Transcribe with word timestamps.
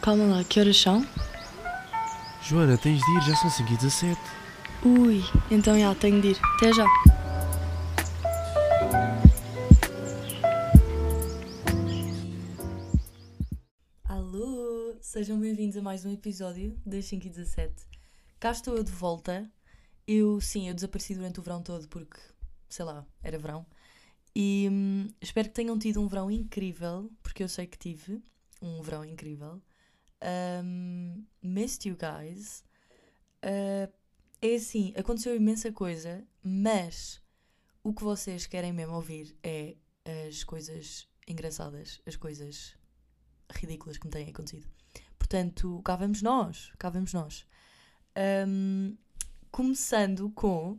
Calma 0.00 0.26
lá, 0.26 0.44
que 0.44 0.60
horas 0.60 0.80
são? 0.80 1.04
Joana, 2.40 2.78
tens 2.78 3.00
de 3.00 3.10
ir, 3.16 3.22
já 3.22 3.36
são 3.36 3.50
5 3.50 3.72
e 3.72 3.76
17. 3.76 4.20
Ui, 4.84 5.20
então 5.50 5.78
já, 5.78 5.92
tenho 5.96 6.22
de 6.22 6.28
ir. 6.28 6.38
Até 6.56 6.72
já. 6.72 6.86
Alô, 14.04 14.96
sejam 15.00 15.38
bem-vindos 15.38 15.76
a 15.76 15.82
mais 15.82 16.04
um 16.04 16.12
episódio 16.12 16.78
das 16.86 17.04
5 17.06 17.26
e 17.26 17.30
17. 17.30 17.74
Cá 18.38 18.52
estou 18.52 18.76
eu 18.76 18.84
de 18.84 18.92
volta. 18.92 19.50
Eu, 20.06 20.40
sim, 20.40 20.68
eu 20.68 20.74
desapareci 20.74 21.14
durante 21.14 21.40
o 21.40 21.42
verão 21.42 21.60
todo 21.60 21.88
porque, 21.88 22.20
sei 22.68 22.84
lá, 22.84 23.04
era 23.20 23.36
verão. 23.36 23.66
E 24.34 24.68
hum, 24.70 25.08
espero 25.20 25.48
que 25.48 25.54
tenham 25.54 25.76
tido 25.76 26.00
um 26.00 26.06
verão 26.06 26.30
incrível, 26.30 27.10
porque 27.20 27.42
eu 27.42 27.48
sei 27.48 27.66
que 27.66 27.76
tive 27.76 28.22
um 28.62 28.80
verão 28.80 29.04
incrível. 29.04 29.60
Um, 30.22 31.24
missed 31.42 31.88
you 31.88 31.96
guys. 31.96 32.64
Uh, 33.44 33.92
é 34.40 34.54
assim, 34.54 34.92
aconteceu 34.96 35.34
imensa 35.34 35.72
coisa, 35.72 36.24
mas 36.42 37.20
o 37.82 37.92
que 37.92 38.04
vocês 38.04 38.46
querem 38.46 38.72
mesmo 38.72 38.94
ouvir 38.94 39.36
é 39.42 39.76
as 40.28 40.44
coisas 40.44 41.08
engraçadas, 41.26 42.00
as 42.06 42.16
coisas 42.16 42.76
ridículas 43.50 43.98
que 43.98 44.06
me 44.06 44.12
têm 44.12 44.28
acontecido. 44.28 44.68
Portanto, 45.18 45.80
cá 45.84 45.96
vamos 45.96 46.22
nós, 46.22 46.72
cá 46.78 46.88
vamos 46.88 47.12
nós. 47.12 47.46
Um, 48.46 48.96
começando 49.50 50.30
com 50.30 50.78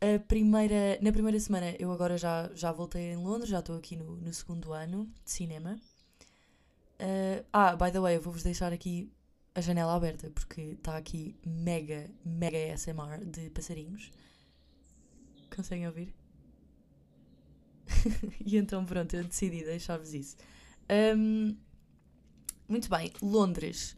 a 0.00 0.18
primeira. 0.26 0.98
Na 1.00 1.12
primeira 1.12 1.38
semana, 1.38 1.74
eu 1.78 1.92
agora 1.92 2.16
já, 2.16 2.50
já 2.54 2.72
voltei 2.72 3.12
em 3.12 3.16
Londres, 3.16 3.48
já 3.48 3.60
estou 3.60 3.76
aqui 3.76 3.96
no, 3.96 4.16
no 4.16 4.32
segundo 4.32 4.72
ano 4.72 5.08
de 5.24 5.30
cinema. 5.30 5.78
Uh, 7.00 7.44
ah, 7.52 7.76
by 7.76 7.90
the 7.90 8.00
way, 8.00 8.16
eu 8.16 8.22
vou-vos 8.22 8.42
deixar 8.42 8.72
aqui 8.72 9.12
a 9.54 9.60
janela 9.60 9.94
aberta 9.94 10.30
porque 10.30 10.60
está 10.60 10.96
aqui 10.96 11.34
mega, 11.44 12.10
mega 12.24 12.76
SMR 12.76 13.24
de 13.24 13.50
passarinhos. 13.50 14.10
Conseguem 15.54 15.86
ouvir? 15.86 16.14
e 18.44 18.56
então, 18.56 18.84
pronto, 18.84 19.14
eu 19.14 19.24
decidi 19.24 19.64
deixar-vos 19.64 20.12
isso. 20.12 20.36
Um, 21.16 21.56
muito 22.68 22.88
bem, 22.90 23.12
Londres. 23.22 23.96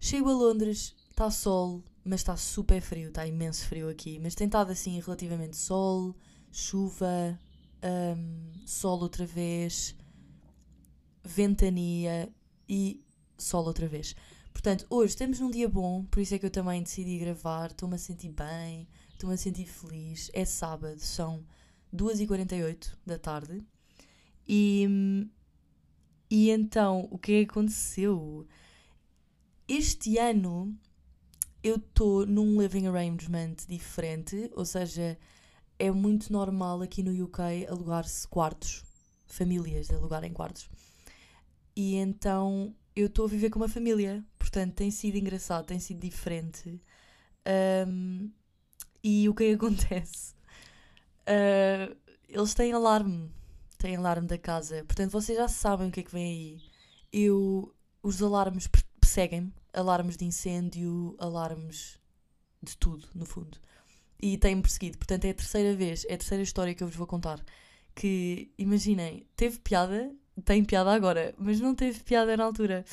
Chego 0.00 0.30
a 0.30 0.34
Londres, 0.34 0.94
está 1.10 1.30
sol, 1.30 1.82
mas 2.04 2.20
está 2.20 2.36
super 2.36 2.80
frio, 2.80 3.08
está 3.08 3.26
imenso 3.26 3.66
frio 3.66 3.88
aqui. 3.88 4.18
Mas 4.18 4.34
tem 4.34 4.46
estado 4.46 4.70
assim 4.70 4.98
relativamente 5.00 5.56
sol, 5.56 6.14
chuva, 6.50 7.38
um, 8.16 8.52
sol 8.66 9.00
outra 9.00 9.26
vez, 9.26 9.94
ventania 11.26 12.32
e 12.68 13.02
sol 13.36 13.64
outra 13.64 13.86
vez. 13.88 14.14
Portanto, 14.52 14.86
hoje 14.88 15.10
estamos 15.10 15.40
num 15.40 15.50
dia 15.50 15.68
bom, 15.68 16.04
por 16.04 16.20
isso 16.20 16.34
é 16.34 16.38
que 16.38 16.46
eu 16.46 16.50
também 16.50 16.82
decidi 16.82 17.18
gravar. 17.18 17.70
Estou-me 17.70 17.96
a 17.96 17.98
sentir 17.98 18.30
bem, 18.30 18.88
estou-me 19.12 19.34
a 19.34 19.38
sentir 19.38 19.66
feliz. 19.66 20.30
É 20.32 20.44
sábado, 20.44 20.98
são 20.98 21.44
2h48 21.94 22.94
da 23.04 23.18
tarde. 23.18 23.62
E, 24.48 25.28
e 26.30 26.50
então, 26.50 27.08
o 27.10 27.18
que 27.18 27.32
é 27.32 27.44
que 27.44 27.50
aconteceu? 27.50 28.46
Este 29.68 30.16
ano 30.18 30.74
eu 31.62 31.76
estou 31.76 32.24
num 32.24 32.60
living 32.60 32.86
arrangement 32.86 33.56
diferente, 33.68 34.50
ou 34.54 34.64
seja, 34.64 35.18
é 35.78 35.90
muito 35.90 36.32
normal 36.32 36.80
aqui 36.80 37.02
no 37.02 37.24
UK 37.24 37.66
alugar-se 37.68 38.26
quartos, 38.28 38.84
famílias 39.26 39.90
alugarem 39.90 40.32
quartos. 40.32 40.70
E 41.76 41.96
então 41.96 42.74
eu 42.96 43.06
estou 43.06 43.26
a 43.26 43.28
viver 43.28 43.50
com 43.50 43.58
uma 43.58 43.68
família, 43.68 44.24
portanto 44.38 44.74
tem 44.74 44.90
sido 44.90 45.16
engraçado, 45.18 45.66
tem 45.66 45.78
sido 45.78 46.00
diferente. 46.00 46.80
Um, 47.86 48.30
e 49.04 49.28
o 49.28 49.34
que, 49.34 49.44
é 49.44 49.52
acontece? 49.54 50.34
Uh, 51.28 51.94
eles 52.26 52.54
têm 52.54 52.72
alarme, 52.72 53.30
têm 53.76 53.96
alarme 53.96 54.26
da 54.26 54.38
casa, 54.38 54.82
portanto 54.84 55.12
vocês 55.12 55.36
já 55.36 55.48
sabem 55.48 55.88
o 55.88 55.92
que 55.92 56.00
é 56.00 56.02
que 56.02 56.12
vem 56.12 56.24
aí. 56.24 56.62
Eu, 57.12 57.74
os 58.02 58.22
alarmes 58.22 58.66
perseguem-me, 58.98 59.52
alarmes 59.74 60.16
de 60.16 60.24
incêndio, 60.24 61.14
alarmes 61.18 61.98
de 62.62 62.76
tudo, 62.78 63.06
no 63.14 63.26
fundo. 63.26 63.58
E 64.20 64.38
têm-me 64.38 64.62
perseguido, 64.62 64.96
portanto 64.96 65.26
é 65.26 65.30
a 65.30 65.34
terceira 65.34 65.76
vez, 65.76 66.06
é 66.08 66.14
a 66.14 66.18
terceira 66.18 66.42
história 66.42 66.74
que 66.74 66.82
eu 66.82 66.88
vos 66.88 66.96
vou 66.96 67.06
contar. 67.06 67.44
Que, 67.94 68.52
imaginem, 68.58 69.26
teve 69.36 69.58
piada 69.58 70.10
tem 70.44 70.64
piada 70.64 70.92
agora, 70.92 71.34
mas 71.38 71.60
não 71.60 71.74
teve 71.74 72.00
piada 72.00 72.36
na 72.36 72.44
altura. 72.44 72.84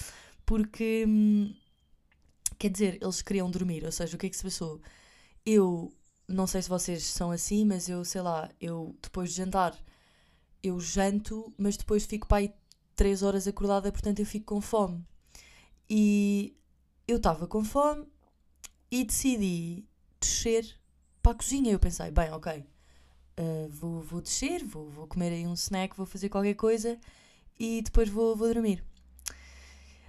Porque, 0.46 1.06
hum, 1.08 1.54
quer 2.58 2.70
dizer, 2.70 3.00
eles 3.02 3.22
queriam 3.22 3.50
dormir, 3.50 3.84
ou 3.86 3.92
seja, 3.92 4.16
o 4.16 4.20
que 4.20 4.28
é 4.28 4.30
que 4.30 4.38
se 4.38 4.44
passou? 4.44 4.82
Eu, 5.46 5.94
não 6.28 6.48
sei 6.48 6.62
se 6.62 6.70
vocês 6.70 7.04
são 7.04 7.32
assim, 7.32 7.66
mas 7.66 7.90
eu, 7.90 8.04
sei 8.06 8.22
lá, 8.22 8.50
eu 8.60 8.96
depois 9.02 9.30
de 9.32 9.38
jantar, 9.38 9.78
eu 10.62 10.80
janto, 10.80 11.54
mas 11.58 11.78
depois 11.78 12.06
fico 12.06 12.28
para 12.28 12.38
aí 12.38 12.54
3 12.96 13.24
horas 13.24 13.48
acordada, 13.48 13.92
portanto 13.92 14.20
eu 14.20 14.26
fico 14.26 14.56
com 14.56 14.62
fome. 14.62 15.06
E 15.90 16.56
eu 17.08 17.18
estava 17.18 17.48
com 17.48 17.64
fome 17.64 18.08
e 18.90 19.04
decidi 19.04 19.86
descer 20.20 20.66
para 21.22 21.34
a 21.34 21.36
cozinha. 21.36 21.72
Eu 21.72 21.80
pensei, 21.80 22.12
bem, 22.12 22.32
ok, 22.32 22.66
uh, 23.40 23.70
vou, 23.70 24.02
vou 24.02 24.22
descer, 24.22 24.64
vou, 24.64 24.90
vou 24.90 25.08
comer 25.08 25.34
aí 25.34 25.46
um 25.48 25.54
snack, 25.54 25.96
vou 25.98 26.06
fazer 26.06 26.30
qualquer 26.30 26.56
coisa 26.56 27.00
e 27.60 27.82
depois 27.82 28.10
vou, 28.10 28.36
vou 28.36 28.54
dormir. 28.54 28.84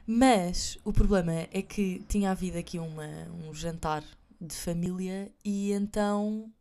Mas 0.07 0.79
o 0.85 0.93
problema 0.93 1.33
é 1.33 1.63
que 1.63 2.05
tinha 2.09 2.31
havido 2.31 2.59
aqui 2.59 2.79
uma, 2.79 3.07
um 3.47 3.55
jantar 3.55 4.05
de 4.41 4.55
família 4.55 5.33
e 5.45 5.73
então 5.73 6.53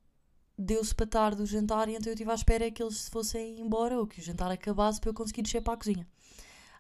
deu-se 0.57 0.95
para 0.95 1.07
tarde 1.07 1.41
o 1.41 1.45
jantar 1.45 1.89
e 1.89 1.95
então 1.95 2.09
eu 2.09 2.13
estive 2.13 2.31
à 2.31 2.35
espera 2.35 2.71
que 2.71 2.81
eles 2.81 3.09
fossem 3.09 3.59
embora 3.59 3.99
ou 3.99 4.07
que 4.07 4.19
o 4.19 4.23
jantar 4.23 4.51
acabasse 4.51 5.01
para 5.01 5.09
eu 5.09 5.13
conseguir 5.13 5.41
descer 5.41 5.61
para 5.61 5.73
a 5.73 5.77
cozinha. 5.77 6.07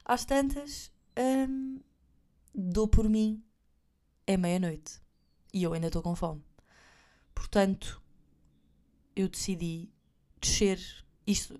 Às 0.05 0.23
tantas, 0.23 0.91
hum, 1.17 1.79
dou 2.53 2.87
por 2.87 3.09
mim, 3.09 3.43
é 4.25 4.37
meia-noite 4.37 5.01
e 5.53 5.63
eu 5.63 5.73
ainda 5.73 5.87
estou 5.87 6.01
com 6.01 6.15
fome. 6.15 6.43
Portanto, 7.33 8.01
eu 9.15 9.27
decidi 9.27 9.89
descer. 10.39 10.79
Isto, 11.25 11.59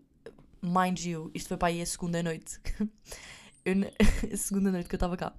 mind 0.64 1.00
you, 1.06 1.30
isto 1.34 1.50
foi 1.50 1.58
para 1.58 1.68
aí 1.68 1.82
a 1.82 1.86
segunda 1.86 2.24
noite. 2.24 2.60
eu, 3.66 3.76
a 4.32 4.38
segunda 4.38 4.72
noite 4.72 4.88
que 4.88 4.96
eu 4.96 4.98
estava 4.98 5.18
cá. 5.18 5.34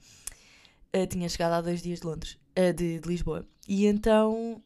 Uh, 0.94 1.06
tinha 1.06 1.28
chegado 1.28 1.52
há 1.54 1.60
dois 1.60 1.82
dias 1.82 2.00
de 2.00 2.06
Londres, 2.06 2.38
uh, 2.58 2.72
de, 2.72 3.00
de, 3.00 3.08
Lisboa. 3.08 3.46
E 3.66 3.86
então, 3.86 4.62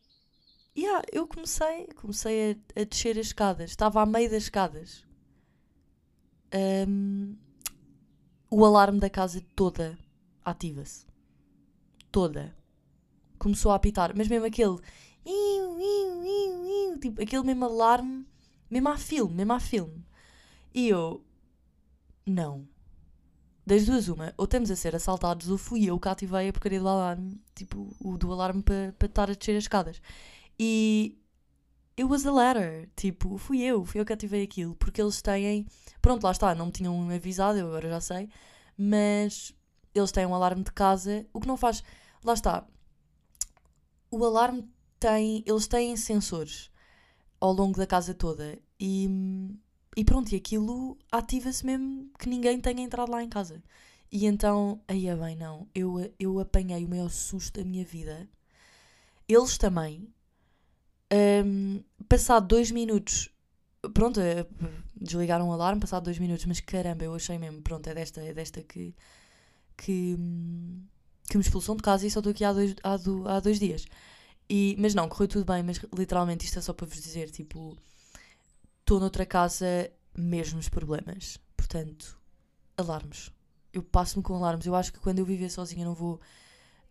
yeah, 0.77 1.03
eu 1.13 1.27
comecei, 1.27 1.87
comecei 1.95 2.53
a, 2.77 2.81
a, 2.81 2.85
descer 2.85 3.19
as 3.19 3.29
escadas. 3.29 3.71
Estava 3.71 4.03
a 4.03 4.07
meio 4.07 4.29
das 4.31 4.43
escadas. 4.43 5.07
Um, 6.89 7.37
o 8.51 8.65
alarme 8.65 8.99
da 8.99 9.09
casa 9.09 9.43
toda 9.55 9.99
ativa-se. 10.45 11.07
Toda. 12.11 12.55
Começou 13.39 13.71
a 13.71 13.77
apitar, 13.77 14.13
mas 14.17 14.29
mesmo 14.29 14.47
aquele. 14.47 14.79
Tipo, 17.01 17.23
aquele 17.23 17.43
mesmo 17.45 17.65
alarme, 17.65 18.27
mesmo 18.71 18.89
a 18.89 18.97
filme, 18.99 19.35
mesmo 19.35 19.53
a 19.53 19.61
filme. 19.61 20.08
E 20.75 20.89
eu, 20.89 21.25
não. 22.27 22.69
Das 23.67 23.84
duas, 23.84 24.09
uma, 24.09 24.33
ou 24.39 24.45
estamos 24.45 24.71
a 24.71 24.77
ser 24.77 24.97
assaltados, 24.97 25.51
ou 25.51 25.59
fui 25.59 25.84
eu 25.84 26.01
que 26.01 26.09
ativei 26.09 26.49
a 26.49 26.53
porcaria 26.53 26.81
do 26.81 26.89
alarme, 26.89 27.41
tipo, 27.55 27.95
o 28.01 28.17
do 28.17 28.33
alarme 28.33 28.62
para 28.62 28.95
pa 28.99 29.06
estar 29.06 29.31
a 29.31 29.34
descer 29.34 29.56
as 29.56 29.65
escadas. 29.65 30.01
E 30.59 31.19
it 31.99 32.05
was 32.05 32.23
the 32.23 32.31
latter, 32.31 32.89
tipo, 32.97 33.37
fui 33.37 33.61
eu, 33.62 33.84
fui 33.84 34.01
eu 34.01 34.06
que 34.06 34.12
ativei 34.12 34.43
aquilo, 34.43 34.75
porque 34.77 35.03
eles 35.03 35.21
têm, 35.21 35.67
pronto, 36.01 36.25
lá 36.25 36.31
está, 36.31 36.55
não 36.55 36.67
me 36.67 36.73
tinham 36.73 37.11
avisado, 37.11 37.59
eu 37.59 37.67
agora 37.69 37.91
já 37.91 38.00
sei, 38.00 38.31
mas 38.77 39.55
eles 39.95 40.12
têm 40.12 40.27
um 40.27 40.35
alarme 40.35 40.62
de 40.65 40.73
casa, 40.73 41.26
o 41.32 41.41
que 41.41 41.49
não 41.49 41.56
faz, 41.56 41.82
lá 42.25 42.35
está, 42.35 42.67
o 44.11 44.25
alarme 44.25 44.69
tem, 44.99 45.44
eles 45.47 45.67
têm 45.67 45.97
sensores 45.97 46.70
ao 47.41 47.53
longo 47.53 47.76
da 47.76 47.87
casa 47.87 48.15
toda 48.15 48.59
e 48.81 49.09
e 49.96 50.05
pronto, 50.05 50.32
e 50.32 50.37
aquilo 50.37 50.96
ativa-se 51.11 51.64
mesmo 51.64 52.11
que 52.19 52.29
ninguém 52.29 52.61
tenha 52.61 52.82
entrado 52.82 53.11
lá 53.11 53.23
em 53.23 53.29
casa. 53.29 53.62
E 54.11 54.26
então, 54.26 54.81
aí 54.88 55.06
é 55.06 55.17
bem, 55.17 55.37
não. 55.37 55.69
Eu, 55.75 56.12
eu 56.19 56.38
apanhei 56.40 56.85
o 56.85 56.88
maior 56.88 57.11
susto 57.11 57.61
da 57.61 57.64
minha 57.64 57.85
vida. 57.85 58.29
Eles 59.29 59.58
também. 59.58 60.08
Um, 61.12 61.82
passado 62.08 62.46
dois 62.46 62.70
minutos, 62.70 63.31
pronto, 63.94 64.20
eh, 64.20 64.46
desligaram 64.94 65.49
o 65.49 65.52
alarme, 65.52 65.81
passado 65.81 66.05
dois 66.05 66.19
minutos, 66.19 66.44
mas 66.44 66.61
caramba, 66.61 67.05
eu 67.05 67.14
achei 67.14 67.38
mesmo, 67.38 67.62
pronto, 67.62 67.87
é 67.88 67.94
desta, 67.94 68.20
é 68.23 68.34
desta 68.34 68.62
que, 68.62 68.94
que, 69.76 70.19
que 71.31 71.37
me 71.37 71.43
expulsam 71.43 71.76
de 71.76 71.82
casa 71.82 72.06
e 72.06 72.11
só 72.11 72.20
estou 72.20 72.31
aqui 72.31 72.44
há 72.44 72.52
dois, 72.52 72.75
há, 72.82 72.96
do, 72.99 73.26
há 73.29 73.41
dois 73.41 73.58
dias. 73.58 73.87
E, 74.50 74.76
mas 74.79 74.94
não, 74.94 75.08
correu 75.08 75.29
tudo 75.29 75.44
bem, 75.44 75.62
mas 75.62 75.81
literalmente 75.96 76.44
isto 76.44 76.58
é 76.58 76.62
só 76.62 76.73
para 76.73 76.87
vos 76.87 77.00
dizer, 77.00 77.31
tipo, 77.31 77.76
estou 78.88 78.99
noutra 78.99 79.26
casa, 79.26 79.93
mesmos 80.17 80.70
problemas. 80.70 81.38
Portanto, 81.55 82.19
alarmes. 82.75 83.31
eu 83.70 83.82
passo-me 83.82 84.23
com 84.23 84.35
alarmes. 84.35 84.64
Eu 84.64 84.75
acho 84.75 84.90
que 84.90 84.99
quando 84.99 85.19
eu 85.19 85.26
viver 85.26 85.50
sozinha 85.50 85.85
não 85.85 85.93
vou. 85.93 86.19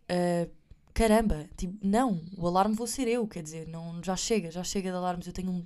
Uh, 0.04 0.48
caramba, 0.94 1.48
tipo, 1.56 1.76
não, 1.84 2.24
o 2.36 2.46
alarme 2.46 2.76
vou 2.76 2.86
ser 2.86 3.08
eu, 3.08 3.26
quer 3.26 3.42
dizer, 3.42 3.66
não, 3.66 4.00
já 4.02 4.14
chega, 4.14 4.48
já 4.48 4.62
chega 4.62 4.90
de 4.90 4.96
alarmes. 4.96 5.26
Eu 5.26 5.32
tenho 5.32 5.50
um. 5.50 5.64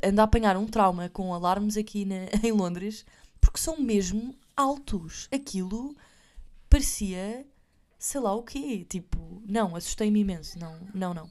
ando 0.00 0.20
a 0.20 0.24
apanhar 0.24 0.56
um 0.56 0.66
trauma 0.66 1.08
com 1.08 1.34
alarmes 1.34 1.76
aqui 1.76 2.04
na, 2.04 2.26
em 2.46 2.52
Londres 2.52 3.04
porque 3.40 3.58
são 3.58 3.76
mesmo 3.80 4.32
altos. 4.56 5.28
Aquilo 5.32 5.96
parecia, 6.70 7.44
sei 7.98 8.20
lá 8.20 8.32
o 8.32 8.44
quê, 8.44 8.86
tipo, 8.88 9.42
não, 9.44 9.74
assustei-me 9.74 10.20
imenso, 10.20 10.56
não, 10.56 10.78
não, 10.94 11.12
não. 11.12 11.28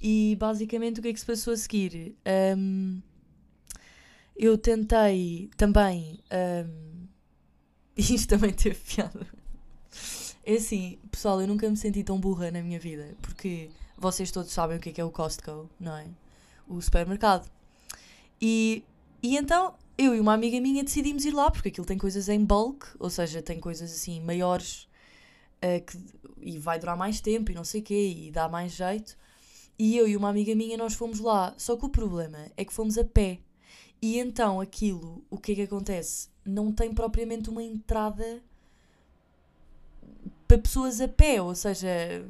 E 0.00 0.34
basicamente 0.40 0.98
o 0.98 1.02
que 1.02 1.08
é 1.08 1.12
que 1.12 1.20
se 1.20 1.26
passou 1.26 1.52
a 1.52 1.56
seguir? 1.58 2.16
Um, 2.56 3.02
eu 4.40 4.56
tentei 4.56 5.50
também. 5.54 6.18
Um, 6.32 7.06
isto 7.94 8.26
também 8.26 8.52
teve 8.54 8.76
piada. 8.76 9.26
É 10.42 10.54
assim, 10.54 10.98
pessoal, 11.10 11.42
eu 11.42 11.46
nunca 11.46 11.68
me 11.68 11.76
senti 11.76 12.02
tão 12.02 12.18
burra 12.18 12.50
na 12.50 12.62
minha 12.62 12.80
vida, 12.80 13.14
porque 13.20 13.70
vocês 13.98 14.30
todos 14.30 14.50
sabem 14.50 14.78
o 14.78 14.80
que 14.80 14.88
é, 14.88 14.92
que 14.92 15.00
é 15.00 15.04
o 15.04 15.10
Costco, 15.10 15.68
não 15.78 15.94
é? 15.94 16.06
O 16.66 16.80
supermercado. 16.80 17.50
E, 18.40 18.82
e 19.22 19.36
então 19.36 19.74
eu 19.98 20.14
e 20.14 20.20
uma 20.20 20.32
amiga 20.32 20.58
minha 20.58 20.82
decidimos 20.82 21.26
ir 21.26 21.32
lá, 21.32 21.50
porque 21.50 21.68
aquilo 21.68 21.86
tem 21.86 21.98
coisas 21.98 22.26
em 22.30 22.42
bulk, 22.42 22.86
ou 22.98 23.10
seja, 23.10 23.42
tem 23.42 23.60
coisas 23.60 23.92
assim 23.92 24.22
maiores 24.22 24.88
uh, 25.62 25.84
que, 25.84 25.98
e 26.40 26.58
vai 26.58 26.78
durar 26.78 26.96
mais 26.96 27.20
tempo 27.20 27.52
e 27.52 27.54
não 27.54 27.64
sei 27.64 27.82
o 27.82 27.84
quê, 27.84 28.14
e 28.16 28.30
dá 28.30 28.48
mais 28.48 28.72
jeito. 28.72 29.18
E 29.78 29.98
eu 29.98 30.08
e 30.08 30.16
uma 30.16 30.30
amiga 30.30 30.54
minha 30.54 30.78
nós 30.78 30.94
fomos 30.94 31.20
lá, 31.20 31.54
só 31.58 31.76
que 31.76 31.84
o 31.84 31.90
problema 31.90 32.50
é 32.56 32.64
que 32.64 32.72
fomos 32.72 32.96
a 32.96 33.04
pé. 33.04 33.40
E 34.02 34.18
então 34.18 34.60
aquilo, 34.60 35.22
o 35.28 35.36
que 35.36 35.52
é 35.52 35.54
que 35.54 35.62
acontece? 35.62 36.28
Não 36.44 36.72
tem 36.72 36.94
propriamente 36.94 37.50
uma 37.50 37.62
entrada 37.62 38.42
para 40.48 40.58
pessoas 40.58 41.00
a 41.00 41.06
pé, 41.06 41.40
ou 41.40 41.54
seja, 41.54 41.88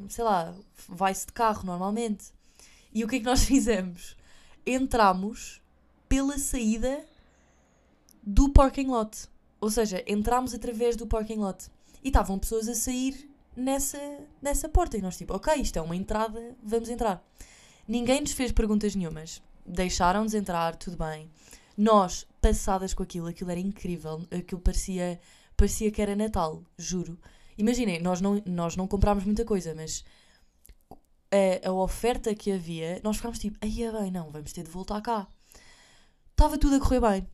sei 0.09 0.25
lá, 0.25 0.55
vai-se 0.89 1.27
de 1.27 1.33
carro 1.33 1.65
normalmente. 1.65 2.33
E 2.93 3.05
o 3.05 3.09
que 3.09 3.17
é 3.17 3.19
que 3.21 3.25
nós 3.25 3.45
fizemos? 3.47 4.17
Entramos 4.67 5.63
pela 6.09 6.37
saída 6.39 7.05
do 8.23 8.51
parking 8.51 8.89
lot. 8.89 9.29
Ou 9.61 9.71
seja, 9.71 10.03
entramos 10.07 10.53
através 10.55 10.97
do 10.97 11.07
parking 11.07 11.39
lot. 11.39 11.71
E 12.03 12.09
estavam 12.09 12.39
pessoas 12.39 12.69
a 12.69 12.75
sair 12.75 13.31
nessa, 13.57 13.99
nessa 14.43 14.69
porta. 14.69 14.97
E 14.99 15.03
nós, 15.03 15.17
tipo, 15.17 15.35
ok, 15.35 15.55
isto 15.55 15.79
é 15.79 15.83
uma 15.83 15.97
entrada, 15.97 16.57
vamos 16.63 16.89
entrar. 16.89 17.25
Ninguém 17.87 18.21
nos 18.21 18.33
fez 18.33 18.53
perguntas 18.53 18.95
nenhumas. 18.95 19.43
Deixaram-nos 19.65 20.35
entrar, 20.35 20.77
tudo 20.77 20.97
bem. 20.97 21.31
Nós, 21.81 22.27
passadas 22.43 22.93
com 22.93 23.03
aquilo, 23.03 23.27
aquilo 23.27 23.51
era 23.51 23.59
incrível. 23.59 24.23
Aquilo 24.31 24.61
parecia, 24.61 25.19
parecia 25.57 25.91
que 25.91 26.03
era 26.03 26.15
Natal, 26.15 26.63
juro. 26.77 27.19
Imaginem, 27.57 27.99
nós 28.03 28.21
não, 28.21 28.43
nós 28.45 28.77
não 28.77 28.87
comprámos 28.87 29.25
muita 29.25 29.47
coisa, 29.47 29.75
mas 29.75 30.05
a, 31.31 31.69
a 31.69 31.73
oferta 31.73 32.35
que 32.35 32.53
havia, 32.53 33.01
nós 33.03 33.17
ficámos 33.17 33.39
tipo, 33.39 33.57
aí 33.63 33.83
é 33.83 33.91
bem, 33.91 34.11
não, 34.11 34.31
vamos 34.31 34.53
ter 34.53 34.63
de 34.63 34.71
voltar 34.71 35.01
cá. 35.01 35.27
Estava 36.33 36.59
tudo 36.59 36.77
a 36.77 36.81
correr 36.81 37.01
bem. 37.01 37.27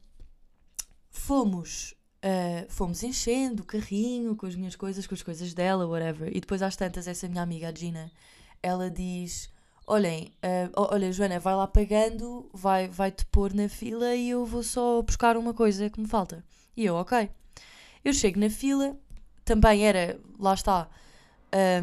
Fomos 1.10 1.96
Uh, 2.16 2.66
fomos 2.68 3.04
enchendo 3.04 3.62
o 3.62 3.66
carrinho 3.66 4.34
com 4.34 4.46
as 4.46 4.56
minhas 4.56 4.74
coisas, 4.74 5.06
com 5.06 5.14
as 5.14 5.22
coisas 5.22 5.54
dela, 5.54 5.86
whatever. 5.86 6.28
E 6.34 6.40
depois, 6.40 6.60
às 6.60 6.74
tantas, 6.74 7.06
essa 7.06 7.28
minha 7.28 7.42
amiga, 7.42 7.68
a 7.68 7.72
Gina, 7.72 8.10
ela 8.60 8.90
diz: 8.90 9.48
Olhem, 9.88 10.32
uh, 10.42 10.72
olha, 10.92 11.12
Joana, 11.12 11.38
vai 11.38 11.54
lá 11.54 11.66
pagando, 11.66 12.50
vai, 12.52 12.88
vai-te 12.88 13.24
pôr 13.26 13.54
na 13.54 13.68
fila 13.68 14.16
e 14.16 14.30
eu 14.30 14.44
vou 14.44 14.62
só 14.62 15.00
buscar 15.00 15.36
uma 15.36 15.54
coisa 15.54 15.88
que 15.88 16.00
me 16.00 16.08
falta. 16.08 16.44
E 16.76 16.84
eu, 16.84 16.96
ok. 16.96 17.30
Eu 18.04 18.12
chego 18.12 18.40
na 18.40 18.50
fila, 18.50 18.96
também 19.44 19.86
era, 19.86 20.18
lá 20.38 20.54
está. 20.54 20.88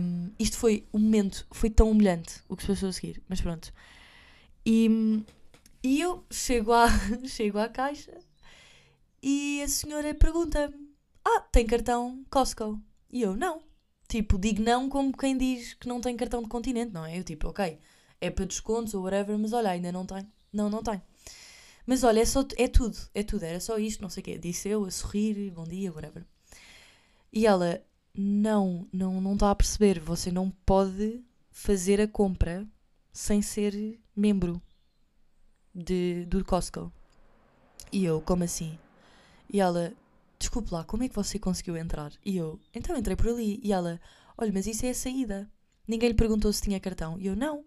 Um, 0.01 0.31
isto 0.37 0.57
foi 0.57 0.85
um 0.93 0.99
momento, 0.99 1.47
foi 1.51 1.69
tão 1.69 1.89
humilhante 1.89 2.41
o 2.49 2.57
que 2.57 2.63
se 2.63 2.67
passou 2.67 2.89
a 2.89 2.91
seguir, 2.91 3.21
mas 3.29 3.39
pronto. 3.39 3.71
E, 4.65 5.23
e 5.81 6.01
eu 6.01 6.25
chego 6.29 6.73
à, 6.73 6.87
chego 7.25 7.57
à 7.57 7.69
caixa 7.69 8.17
e 9.21 9.61
a 9.63 9.67
senhora 9.67 10.13
pergunta-me: 10.13 10.75
Ah, 11.23 11.39
tem 11.51 11.65
cartão 11.65 12.25
Costco? 12.29 12.79
E 13.09 13.21
eu, 13.21 13.35
não. 13.35 13.61
Tipo, 14.09 14.37
digo 14.37 14.61
não 14.61 14.89
como 14.89 15.15
quem 15.15 15.37
diz 15.37 15.73
que 15.73 15.87
não 15.87 16.01
tem 16.01 16.15
cartão 16.17 16.43
de 16.43 16.49
continente, 16.49 16.93
não 16.93 17.05
é? 17.05 17.17
Eu, 17.17 17.23
tipo, 17.23 17.47
ok, 17.47 17.79
é 18.23 18.29
para 18.29 18.45
descontos 18.45 18.93
ou 18.93 19.03
whatever, 19.03 19.37
mas 19.37 19.53
olha, 19.53 19.69
ainda 19.71 19.91
não 19.91 20.05
tem. 20.05 20.25
Não, 20.51 20.69
não 20.69 20.81
tem. 20.81 21.01
Mas 21.85 22.03
olha, 22.03 22.21
é, 22.21 22.25
só, 22.25 22.45
é 22.55 22.67
tudo, 22.67 22.97
é 23.13 23.23
tudo, 23.23 23.43
era 23.43 23.59
só 23.59 23.77
isto, 23.77 24.01
não 24.01 24.09
sei 24.09 24.21
o 24.21 24.23
quê. 24.23 24.37
Disse 24.37 24.69
eu 24.69 24.85
a 24.85 24.91
sorrir, 24.91 25.51
bom 25.51 25.65
dia, 25.65 25.91
whatever. 25.91 26.25
E 27.31 27.45
ela, 27.45 27.83
não, 28.15 28.87
não, 28.93 29.19
não 29.19 29.33
está 29.33 29.51
a 29.51 29.55
perceber, 29.55 29.99
você 29.99 30.31
não 30.31 30.49
pode 30.65 31.21
fazer 31.51 31.99
a 31.99 32.07
compra 32.07 32.65
sem 33.11 33.41
ser 33.41 33.99
membro 34.15 34.61
de, 35.75 36.25
do 36.25 36.43
Costco. 36.45 36.91
E 37.91 38.05
eu, 38.05 38.21
como 38.21 38.43
assim? 38.43 38.77
E 39.51 39.59
ela, 39.59 39.93
desculpe 40.39 40.73
lá, 40.73 40.83
como 40.83 41.03
é 41.03 41.09
que 41.09 41.15
você 41.15 41.37
conseguiu 41.37 41.75
entrar? 41.75 42.13
E 42.25 42.37
eu, 42.37 42.59
então 42.73 42.95
entrei 42.95 43.15
por 43.15 43.27
ali. 43.27 43.59
E 43.61 43.73
ela, 43.73 43.99
olha, 44.37 44.51
mas 44.53 44.65
isso 44.67 44.85
é 44.85 44.91
a 44.91 44.95
saída. 44.95 45.51
Ninguém 45.87 46.09
lhe 46.09 46.15
perguntou 46.15 46.51
se 46.53 46.61
tinha 46.61 46.79
cartão. 46.79 47.19
E 47.19 47.27
eu, 47.27 47.35
não. 47.35 47.65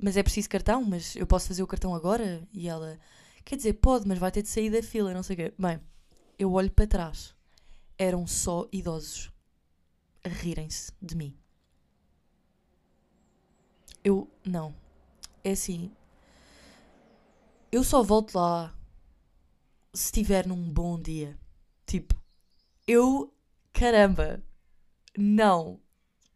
Mas 0.00 0.16
é 0.16 0.22
preciso 0.22 0.48
cartão, 0.48 0.82
mas 0.82 1.14
eu 1.14 1.26
posso 1.26 1.48
fazer 1.48 1.62
o 1.62 1.66
cartão 1.66 1.94
agora? 1.94 2.42
E 2.52 2.68
ela, 2.68 2.98
quer 3.44 3.56
dizer, 3.56 3.74
pode, 3.74 4.08
mas 4.08 4.18
vai 4.18 4.30
ter 4.30 4.42
de 4.42 4.48
sair 4.48 4.70
da 4.70 4.82
fila, 4.82 5.12
não 5.12 5.22
sei 5.22 5.34
o 5.34 5.36
quê. 5.36 5.54
Bem, 5.58 5.78
eu 6.38 6.52
olho 6.52 6.70
para 6.70 6.86
trás. 6.86 7.34
Eram 7.98 8.26
só 8.26 8.66
idosos 8.72 9.30
a 10.24 10.28
rirem-se 10.28 10.90
de 11.02 11.14
mim. 11.14 11.36
Eu, 14.02 14.30
não. 14.42 14.74
É 15.44 15.50
assim. 15.50 15.92
Eu 17.70 17.84
só 17.84 18.02
volto 18.02 18.34
lá 18.34 18.74
se 19.92 20.06
estiver 20.06 20.46
num 20.46 20.72
bom 20.72 20.98
dia. 20.98 21.38
Tipo, 21.86 22.14
eu, 22.86 23.34
caramba, 23.72 24.42
não. 25.16 25.78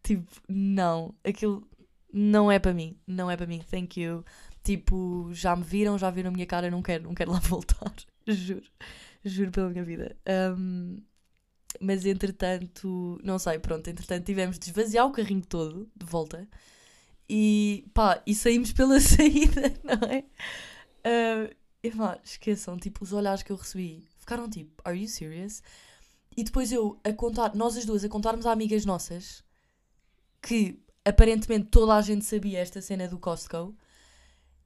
Tipo, 0.02 0.30
não. 0.46 1.14
Aquilo 1.24 1.66
não 2.14 2.50
é 2.50 2.60
para 2.60 2.72
mim. 2.72 2.96
Não 3.06 3.28
é 3.28 3.36
para 3.36 3.46
mim. 3.46 3.60
Thank 3.68 4.00
you. 4.00 4.24
Tipo, 4.62 5.30
já 5.32 5.56
me 5.56 5.64
viram, 5.64 5.98
já 5.98 6.10
viram 6.10 6.30
a 6.30 6.32
minha 6.32 6.46
cara, 6.46 6.70
não 6.70 6.80
quero, 6.80 7.04
não 7.04 7.14
quero 7.14 7.32
lá 7.32 7.40
voltar. 7.44 7.92
Juro. 8.26 8.70
Juro 9.24 9.50
pela 9.50 9.68
minha 9.68 9.82
vida. 9.82 10.16
Um, 10.56 11.02
mas 11.80 12.06
entretanto, 12.06 13.20
não 13.24 13.38
sei, 13.38 13.58
pronto, 13.58 13.88
entretanto 13.90 14.24
tivemos 14.24 14.58
de 14.58 14.66
esvaziar 14.70 15.06
o 15.06 15.10
carrinho 15.10 15.44
todo 15.44 15.90
de 15.96 16.06
volta 16.06 16.48
e 17.28 17.84
pá, 17.92 18.22
e 18.24 18.32
saímos 18.32 18.72
pela 18.72 19.00
saída, 19.00 19.74
não 19.82 20.08
é? 20.08 20.24
Uh, 21.04 21.54
e 21.82 21.90
pá, 21.90 22.20
esqueçam, 22.22 22.78
tipo, 22.78 23.02
os 23.02 23.12
olhares 23.12 23.42
que 23.42 23.50
eu 23.50 23.56
recebi 23.56 24.06
ficaram 24.18 24.48
tipo, 24.48 24.80
are 24.84 24.96
you 24.96 25.08
serious? 25.08 25.62
E 26.36 26.44
depois 26.44 26.70
eu 26.70 27.00
a 27.02 27.12
contar, 27.12 27.54
nós 27.56 27.76
as 27.76 27.84
duas 27.84 28.04
a 28.04 28.08
contarmos 28.08 28.46
a 28.46 28.52
amigas 28.52 28.84
nossas 28.84 29.42
que 30.40 30.78
aparentemente 31.04 31.66
toda 31.66 31.94
a 31.94 32.02
gente 32.02 32.24
sabia 32.24 32.60
esta 32.60 32.80
cena 32.80 33.06
do 33.06 33.18
Costco 33.18 33.74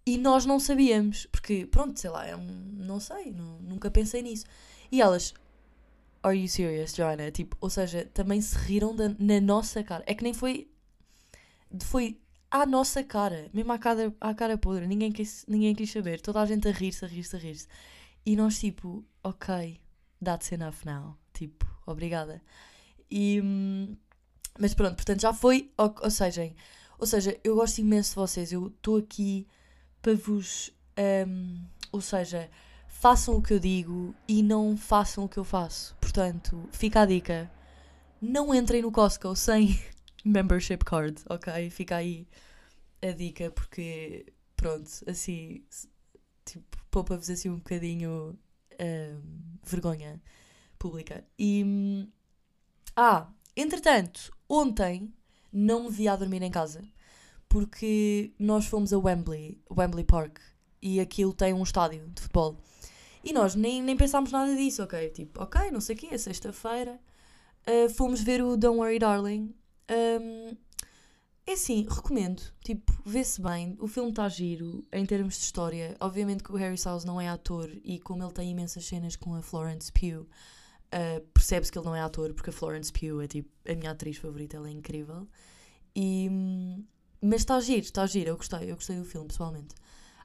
e 0.06 0.16
nós 0.16 0.46
não 0.46 0.58
sabíamos, 0.58 1.26
porque 1.26 1.66
pronto, 1.66 1.98
sei 2.00 2.10
lá, 2.10 2.26
é 2.26 2.36
não 2.36 2.98
sei, 2.98 3.30
não, 3.30 3.58
nunca 3.60 3.90
pensei 3.90 4.22
nisso. 4.22 4.46
E 4.90 5.02
elas, 5.02 5.34
are 6.22 6.38
you 6.38 6.48
serious, 6.48 6.94
Joanna? 6.94 7.30
Tipo, 7.30 7.56
ou 7.60 7.68
seja, 7.68 8.06
também 8.14 8.40
se 8.40 8.56
riram 8.56 8.94
da, 8.96 9.10
na 9.18 9.40
nossa 9.40 9.82
cara. 9.82 10.02
É 10.06 10.14
que 10.14 10.22
nem 10.24 10.32
foi. 10.32 10.70
Foi 11.82 12.18
à 12.50 12.64
nossa 12.64 13.04
cara, 13.04 13.50
mesmo 13.52 13.70
à 13.72 13.78
cara, 13.78 14.14
à 14.20 14.34
cara 14.34 14.56
podre, 14.56 14.86
ninguém 14.86 15.12
quis, 15.12 15.44
ninguém 15.46 15.74
quis 15.74 15.90
saber, 15.90 16.20
toda 16.20 16.40
a 16.40 16.46
gente 16.46 16.66
a 16.66 16.70
rir-se, 16.70 17.04
a 17.04 17.08
rir-se, 17.08 17.36
a 17.36 17.38
rir-se. 17.38 17.68
E 18.24 18.34
nós, 18.36 18.58
tipo, 18.58 19.04
ok, 19.22 19.78
that's 20.24 20.52
enough 20.52 20.84
now. 20.84 21.16
Tipo, 21.34 21.66
obrigada. 21.86 22.42
E, 23.10 23.40
hum, 23.42 23.96
mas 24.58 24.74
pronto, 24.74 24.96
portanto, 24.96 25.20
já 25.20 25.32
foi. 25.32 25.70
Ou, 25.76 25.94
ou, 26.02 26.10
seja, 26.10 26.52
ou 26.98 27.06
seja, 27.06 27.38
eu 27.44 27.54
gosto 27.54 27.78
imenso 27.78 28.10
de 28.10 28.16
vocês, 28.16 28.52
eu 28.52 28.68
estou 28.68 28.96
aqui 28.96 29.46
para 30.02 30.14
vos. 30.14 30.72
Um, 31.26 31.64
ou 31.92 32.00
seja, 32.00 32.50
façam 32.88 33.36
o 33.36 33.42
que 33.42 33.54
eu 33.54 33.58
digo 33.58 34.14
e 34.26 34.42
não 34.42 34.76
façam 34.76 35.24
o 35.24 35.28
que 35.28 35.38
eu 35.38 35.44
faço. 35.44 35.96
Portanto, 36.00 36.68
fica 36.72 37.02
a 37.02 37.06
dica. 37.06 37.50
Não 38.20 38.52
entrem 38.52 38.82
no 38.82 38.90
Costco 38.90 39.34
sem 39.36 39.78
membership 40.24 40.78
card, 40.84 41.22
ok? 41.30 41.70
Fica 41.70 41.96
aí 41.96 42.26
a 43.00 43.12
dica, 43.12 43.50
porque 43.52 44.26
pronto, 44.56 44.90
assim, 45.06 45.64
tipo, 46.44 46.76
poupa-vos 46.90 47.30
assim 47.30 47.48
um 47.48 47.58
bocadinho 47.58 48.36
um, 48.80 49.58
vergonha 49.64 50.20
pública. 50.78 51.24
E. 51.38 52.08
Ah, 52.96 53.28
entretanto, 53.56 54.32
ontem 54.48 55.12
não 55.52 55.84
me 55.84 55.90
vi 55.90 56.08
a 56.08 56.16
dormir 56.16 56.42
em 56.42 56.50
casa 56.50 56.82
porque 57.48 58.32
nós 58.38 58.66
fomos 58.66 58.92
a 58.92 58.98
Wembley, 58.98 59.58
Wembley 59.70 60.04
Park, 60.04 60.38
e 60.82 61.00
aquilo 61.00 61.32
tem 61.32 61.54
um 61.54 61.62
estádio 61.62 62.06
de 62.08 62.20
futebol. 62.20 62.56
E 63.24 63.32
nós 63.32 63.54
nem, 63.54 63.82
nem 63.82 63.96
pensámos 63.96 64.30
nada 64.30 64.54
disso, 64.54 64.82
ok? 64.82 65.08
Tipo, 65.10 65.42
ok, 65.42 65.70
não 65.70 65.80
sei 65.80 65.96
o 65.96 65.98
quê, 65.98 66.08
é 66.12 66.18
sexta-feira, 66.18 67.00
uh, 67.66 67.88
fomos 67.90 68.20
ver 68.20 68.42
o 68.42 68.56
Don't 68.56 68.78
Worry 68.78 68.98
Darling. 68.98 69.54
Um, 69.90 70.56
é 71.46 71.52
assim, 71.52 71.86
recomendo. 71.88 72.42
Tipo, 72.62 72.92
vê-se 73.04 73.40
bem. 73.40 73.76
O 73.80 73.88
filme 73.88 74.10
está 74.10 74.28
giro 74.28 74.86
em 74.92 75.04
termos 75.06 75.34
de 75.34 75.44
história. 75.44 75.96
Obviamente 75.98 76.44
que 76.44 76.52
o 76.52 76.56
Harry 76.56 76.74
Styles 76.74 77.04
não 77.04 77.18
é 77.18 77.28
ator 77.28 77.70
e 77.82 77.98
como 77.98 78.22
ele 78.22 78.32
tem 78.32 78.50
imensas 78.50 78.84
cenas 78.84 79.16
com 79.16 79.34
a 79.34 79.40
Florence 79.40 79.90
Pugh, 79.90 80.28
uh, 80.94 81.20
percebe-se 81.32 81.70
que 81.70 81.78
ele 81.78 81.86
não 81.86 81.94
é 81.94 82.00
ator 82.00 82.32
porque 82.34 82.50
a 82.50 82.52
Florence 82.52 82.92
Pugh 82.92 83.22
é 83.22 83.26
tipo 83.26 83.50
a 83.68 83.74
minha 83.74 83.90
atriz 83.90 84.16
favorita, 84.16 84.56
ela 84.56 84.68
é 84.68 84.72
incrível. 84.72 85.28
E, 85.94 86.30
mas 87.20 87.40
está 87.40 87.58
giro, 87.60 87.80
está 87.80 88.06
giro. 88.06 88.30
Eu 88.30 88.36
gostei, 88.36 88.70
eu 88.70 88.74
gostei 88.74 88.96
do 88.96 89.04
filme, 89.04 89.28
pessoalmente. 89.28 89.74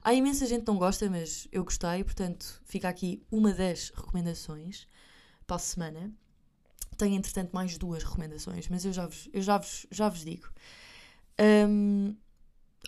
Há 0.02 0.12
imensa 0.12 0.46
gente 0.46 0.64
que 0.64 0.70
não 0.70 0.78
gosta, 0.78 1.08
mas 1.08 1.48
eu 1.50 1.64
gostei, 1.64 2.04
portanto, 2.04 2.60
fica 2.64 2.88
aqui 2.88 3.22
uma 3.30 3.52
das 3.52 3.90
recomendações 3.90 4.86
para 5.46 5.56
a 5.56 5.58
semana. 5.58 6.12
Tenho, 6.98 7.16
entretanto, 7.16 7.52
mais 7.52 7.76
duas 7.78 8.04
recomendações, 8.04 8.68
mas 8.68 8.84
eu 8.84 8.92
já 8.92 9.06
vos, 9.06 9.28
eu 9.32 9.42
já 9.42 9.58
vos, 9.58 9.86
já 9.90 10.08
vos 10.08 10.24
digo. 10.24 10.48
Um, 11.40 12.14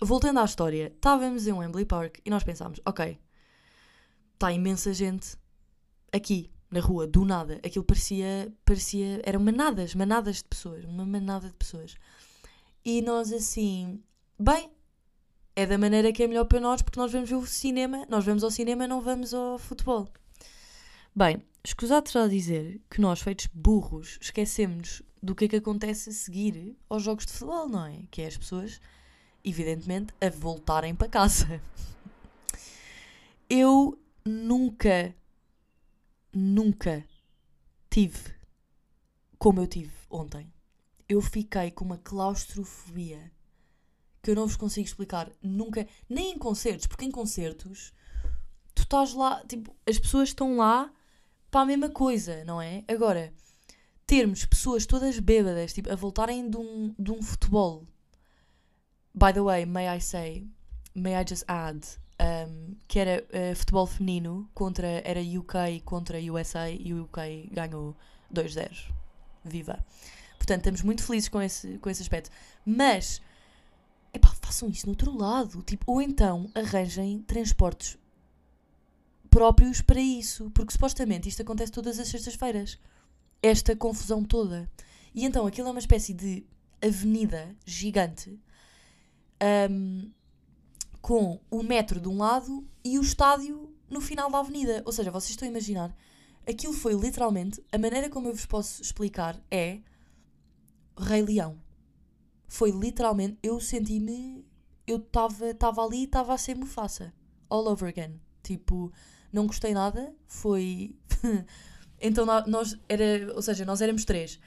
voltando 0.01 0.39
à 0.39 0.45
história, 0.45 0.93
estávamos 0.95 1.47
em 1.47 1.53
Wembley 1.53 1.85
Park 1.85 2.19
e 2.23 2.29
nós 2.29 2.43
pensámos: 2.43 2.79
ok, 2.85 3.19
está 4.35 4.51
imensa 4.51 4.93
gente 4.93 5.35
aqui 6.13 6.49
na 6.69 6.79
rua, 6.79 7.07
do 7.07 7.25
nada. 7.25 7.59
Aquilo 7.63 7.85
parecia, 7.85 8.51
parecia, 8.65 9.21
eram 9.23 9.39
manadas, 9.39 9.95
manadas 9.95 10.37
de 10.37 10.45
pessoas, 10.45 10.83
uma 10.85 11.05
manada 11.05 11.47
de 11.47 11.55
pessoas. 11.55 11.95
E 12.83 13.01
nós 13.01 13.31
assim, 13.33 14.01
bem, 14.39 14.69
é 15.55 15.65
da 15.65 15.77
maneira 15.77 16.11
que 16.11 16.23
é 16.23 16.27
melhor 16.27 16.45
para 16.45 16.59
nós, 16.59 16.81
porque 16.81 16.99
nós 16.99 17.11
vamos 17.11 17.29
ver 17.29 17.35
o 17.35 17.45
cinema, 17.45 18.05
nós 18.09 18.23
vamos 18.23 18.43
ao 18.43 18.51
cinema, 18.51 18.87
não 18.87 19.01
vamos 19.01 19.33
ao 19.33 19.57
futebol. 19.57 20.07
Bem, 21.15 21.41
escusado 21.63 22.09
será 22.09 22.27
dizer 22.27 22.79
que 22.89 23.01
nós, 23.01 23.21
feitos 23.21 23.47
burros, 23.51 24.19
esquecemos 24.21 25.01
do 25.21 25.33
que 25.33 25.45
é 25.45 25.47
que 25.47 25.55
acontece 25.55 26.11
a 26.11 26.13
seguir 26.13 26.77
aos 26.87 27.01
jogos 27.01 27.25
de 27.25 27.33
futebol, 27.33 27.67
não 27.67 27.85
é? 27.85 28.03
Que 28.11 28.21
é 28.21 28.27
as 28.27 28.37
pessoas, 28.37 28.79
evidentemente, 29.43 30.13
a 30.21 30.29
voltarem 30.29 30.93
para 30.93 31.09
casa. 31.09 31.59
Eu 33.49 33.97
nunca, 34.23 35.15
nunca 36.37 37.03
tive 37.89 38.35
como 39.39 39.59
eu 39.59 39.67
tive 39.67 39.91
ontem. 40.09 40.53
Eu 41.09 41.21
fiquei 41.21 41.71
com 41.71 41.85
uma 41.85 41.97
claustrofobia 41.97 43.31
que 44.21 44.31
eu 44.31 44.35
não 44.35 44.45
vos 44.45 44.55
consigo 44.55 44.85
explicar 44.85 45.31
nunca, 45.41 45.87
nem 46.09 46.33
em 46.33 46.37
concertos, 46.37 46.85
porque 46.85 47.05
em 47.05 47.11
concertos 47.11 47.93
tu 48.75 48.83
estás 48.83 49.13
lá, 49.13 49.43
tipo, 49.45 49.75
as 49.87 49.97
pessoas 49.97 50.29
estão 50.29 50.57
lá 50.57 50.93
para 51.49 51.61
a 51.61 51.65
mesma 51.65 51.89
coisa, 51.89 52.43
não 52.45 52.61
é? 52.61 52.83
Agora, 52.87 53.33
termos 54.05 54.45
pessoas 54.45 54.85
todas 54.85 55.17
bêbadas, 55.19 55.73
tipo, 55.73 55.91
a 55.91 55.95
voltarem 55.95 56.49
de 56.49 56.57
um, 56.57 56.93
de 56.99 57.11
um 57.11 57.21
futebol. 57.21 57.87
By 59.13 59.33
the 59.33 59.41
way, 59.41 59.65
may 59.65 59.87
I 59.87 59.99
say, 59.99 60.47
may 60.93 61.15
I 61.15 61.25
just 61.27 61.45
add, 61.47 61.87
um, 62.19 62.75
que 62.87 62.99
era 62.99 63.23
uh, 63.23 63.55
futebol 63.55 63.85
feminino 63.85 64.49
contra, 64.53 64.87
era 65.03 65.19
UK 65.19 65.81
contra 65.85 66.19
USA 66.19 66.69
e 66.69 66.93
o 66.93 67.03
UK 67.03 67.49
ganhou 67.51 67.95
2-0. 68.33 68.91
Viva! 69.43 69.83
Portanto, 70.37 70.59
estamos 70.59 70.81
muito 70.81 71.03
felizes 71.03 71.29
com 71.29 71.41
esse, 71.41 71.77
com 71.77 71.89
esse 71.89 72.01
aspecto. 72.01 72.29
Mas 72.65 73.21
epá, 74.13 74.29
façam 74.41 74.69
isso 74.69 74.85
no 74.85 74.93
outro 74.93 75.15
lado. 75.15 75.61
Tipo, 75.61 75.91
ou 75.91 76.01
então 76.01 76.49
arranjem 76.55 77.19
transportes 77.19 77.97
próprios 79.29 79.81
para 79.81 79.99
isso. 79.99 80.49
Porque 80.51 80.71
supostamente 80.71 81.29
isto 81.29 81.41
acontece 81.41 81.71
todas 81.71 81.99
as 81.99 82.07
sextas-feiras. 82.07 82.79
Esta 83.41 83.75
confusão 83.75 84.23
toda. 84.23 84.69
E 85.13 85.25
então 85.25 85.45
aquilo 85.45 85.67
é 85.67 85.71
uma 85.71 85.79
espécie 85.79 86.13
de 86.13 86.45
avenida 86.81 87.55
gigante 87.65 88.39
um, 89.69 90.11
com 91.07 91.39
o 91.49 91.63
metro 91.63 92.01
de 92.01 92.09
um 92.09 92.17
lado 92.17 92.67
e 92.83 92.99
o 92.99 93.01
estádio 93.01 93.73
no 93.89 94.01
final 94.01 94.29
da 94.29 94.39
avenida. 94.39 94.83
Ou 94.85 94.91
seja, 94.91 95.09
vocês 95.09 95.29
estão 95.29 95.47
a 95.47 95.51
imaginar. 95.51 95.95
Aquilo 96.45 96.73
foi 96.73 96.93
literalmente. 96.95 97.63
A 97.71 97.77
maneira 97.77 98.09
como 98.09 98.27
eu 98.27 98.33
vos 98.33 98.45
posso 98.45 98.81
explicar 98.81 99.41
é. 99.49 99.79
Rei 100.99 101.21
Leão 101.21 101.57
foi 102.45 102.71
literalmente, 102.71 103.37
eu 103.41 103.57
senti-me, 103.57 104.45
eu 104.85 104.97
estava 104.97 105.81
ali 105.81 105.99
e 105.99 106.03
estava 106.03 106.33
a 106.33 106.37
ser 106.37 106.57
Mufasa, 106.57 107.13
all 107.49 107.67
over 107.69 107.87
again. 107.87 108.19
Tipo, 108.43 108.91
não 109.31 109.47
gostei 109.47 109.73
nada, 109.73 110.13
foi. 110.25 110.93
então 112.01 112.25
nós, 112.25 112.77
era, 112.89 113.33
ou 113.33 113.41
seja, 113.41 113.63
nós 113.63 113.79
éramos 113.79 114.03
três. 114.03 114.41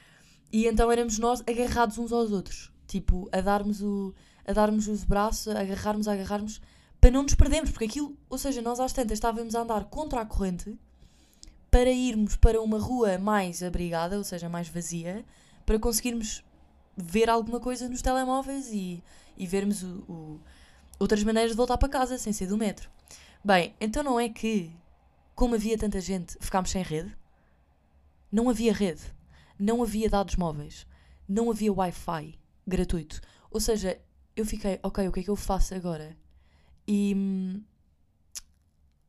E 0.53 0.67
então 0.67 0.93
éramos 0.93 1.19
nós 1.19 1.41
agarrados 1.41 1.97
uns 1.97 2.13
aos 2.13 2.31
outros, 2.31 2.71
tipo, 2.87 3.31
a 3.33 3.41
darmos 3.41 3.81
o 3.81 4.13
a 4.47 4.53
darmos 4.53 4.89
os 4.89 5.05
braços, 5.05 5.49
a 5.49 5.61
agarrarmos, 5.61 6.09
a 6.09 6.13
agarrarmos, 6.13 6.61
para 7.01 7.11
não 7.11 7.23
nos 7.23 7.35
perdermos, 7.35 7.71
porque 7.71 7.87
aquilo, 7.87 8.17
ou 8.29 8.39
seja, 8.39 8.61
nós 8.61 8.79
às 8.79 8.93
tantas 8.93 9.13
estávamos 9.13 9.55
a 9.55 9.61
andar 9.61 9.85
contra 9.87 10.21
a 10.21 10.27
corrente 10.27 10.79
para 11.71 11.91
irmos 11.91 12.37
para 12.37 12.61
uma 12.61 12.79
rua 12.79 13.17
mais 13.17 13.63
abrigada, 13.63 14.19
ou 14.19 14.25
seja, 14.25 14.49
mais 14.49 14.69
vazia, 14.69 15.25
para 15.65 15.79
conseguirmos 15.79 16.45
ver 16.97 17.31
alguma 17.31 17.61
coisa 17.61 17.89
nos 17.89 18.03
telemóveis 18.03 18.69
e, 18.73 19.03
e 19.37 19.47
vermos 19.47 19.83
o, 19.83 20.05
o, 20.09 20.41
outras 20.99 21.23
maneiras 21.23 21.53
de 21.53 21.57
voltar 21.57 21.79
para 21.79 21.89
casa 21.89 22.19
sem 22.19 22.33
ser 22.33 22.47
do 22.47 22.59
metro. 22.59 22.91
Bem, 23.43 23.75
então 23.81 24.03
não 24.03 24.19
é 24.21 24.29
que, 24.29 24.71
como 25.35 25.55
havia 25.55 25.79
tanta 25.79 26.01
gente, 26.01 26.37
ficámos 26.41 26.71
sem 26.71 26.83
rede? 26.83 27.17
Não 28.31 28.51
havia 28.51 28.73
rede, 28.73 29.03
não 29.59 29.83
havia 29.83 30.11
dados 30.11 30.37
móveis, 30.37 30.87
não 31.29 31.51
havia 31.51 31.73
Wi-Fi 31.73 32.39
gratuito. 32.67 33.21
Ou 33.51 33.61
seja, 33.61 33.99
eu 34.41 34.47
fiquei, 34.47 34.81
ok, 34.83 35.09
o 35.09 35.13
que 35.13 35.21
é 35.21 35.23
que 35.23 35.31
eu 35.31 35.37
faço 35.37 35.75
agora? 35.75 36.17
E, 36.87 37.63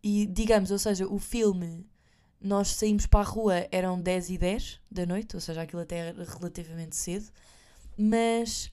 e 0.03 0.25
digamos, 0.27 0.71
ou 0.71 0.79
seja, 0.79 1.07
o 1.07 1.19
filme, 1.19 1.87
nós 2.39 2.69
saímos 2.69 3.05
para 3.05 3.21
a 3.21 3.23
rua, 3.23 3.67
eram 3.71 3.99
10 3.99 4.29
e 4.31 4.37
10 4.37 4.79
da 4.89 5.05
noite, 5.05 5.35
ou 5.35 5.41
seja, 5.41 5.61
aquilo 5.61 5.81
até 5.81 5.97
era 6.09 6.23
relativamente 6.23 6.95
cedo. 6.95 7.31
Mas 7.97 8.71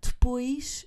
depois, 0.00 0.86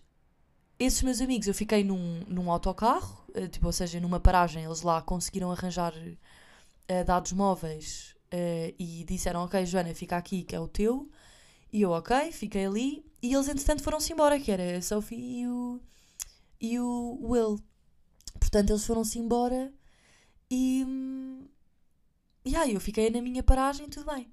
esses 0.80 1.02
meus 1.02 1.22
amigos, 1.22 1.48
eu 1.48 1.54
fiquei 1.54 1.84
num, 1.84 2.22
num 2.28 2.52
autocarro, 2.52 3.26
eh, 3.34 3.48
tipo, 3.48 3.68
ou 3.68 3.74
seja, 3.74 4.00
numa 4.00 4.20
paragem, 4.20 4.64
eles 4.64 4.82
lá 4.82 5.02
conseguiram 5.02 5.52
arranjar 5.52 5.94
uh, 5.96 7.06
dados 7.06 7.32
móveis 7.32 8.16
uh, 8.34 8.76
e 8.78 9.04
disseram: 9.08 9.44
Ok, 9.44 9.66
Joana, 9.66 9.94
fica 9.94 10.18
aqui 10.18 10.44
que 10.44 10.56
é 10.56 10.60
o 10.60 10.68
teu. 10.68 11.10
E 11.72 11.82
eu, 11.82 11.92
ok, 11.92 12.32
fiquei 12.32 12.66
ali. 12.66 13.06
E 13.22 13.34
eles, 13.34 13.48
entretanto, 13.48 13.84
foram-se 13.84 14.12
embora, 14.12 14.40
que 14.40 14.52
era 14.52 14.78
a 14.78 14.82
Sophie 14.82 15.42
e 15.42 15.48
o, 15.48 15.80
e 16.60 16.80
o 16.80 17.20
Will. 17.22 17.60
Portanto, 18.40 18.72
eles 18.72 18.86
foram-se 18.86 19.20
embora 19.20 19.74
e. 20.50 20.86
E 22.44 22.56
aí, 22.56 22.74
eu 22.74 22.82
fiquei 22.82 23.10
na 23.10 23.22
minha 23.22 23.44
paragem, 23.44 23.88
tudo 23.88 24.12
bem. 24.12 24.32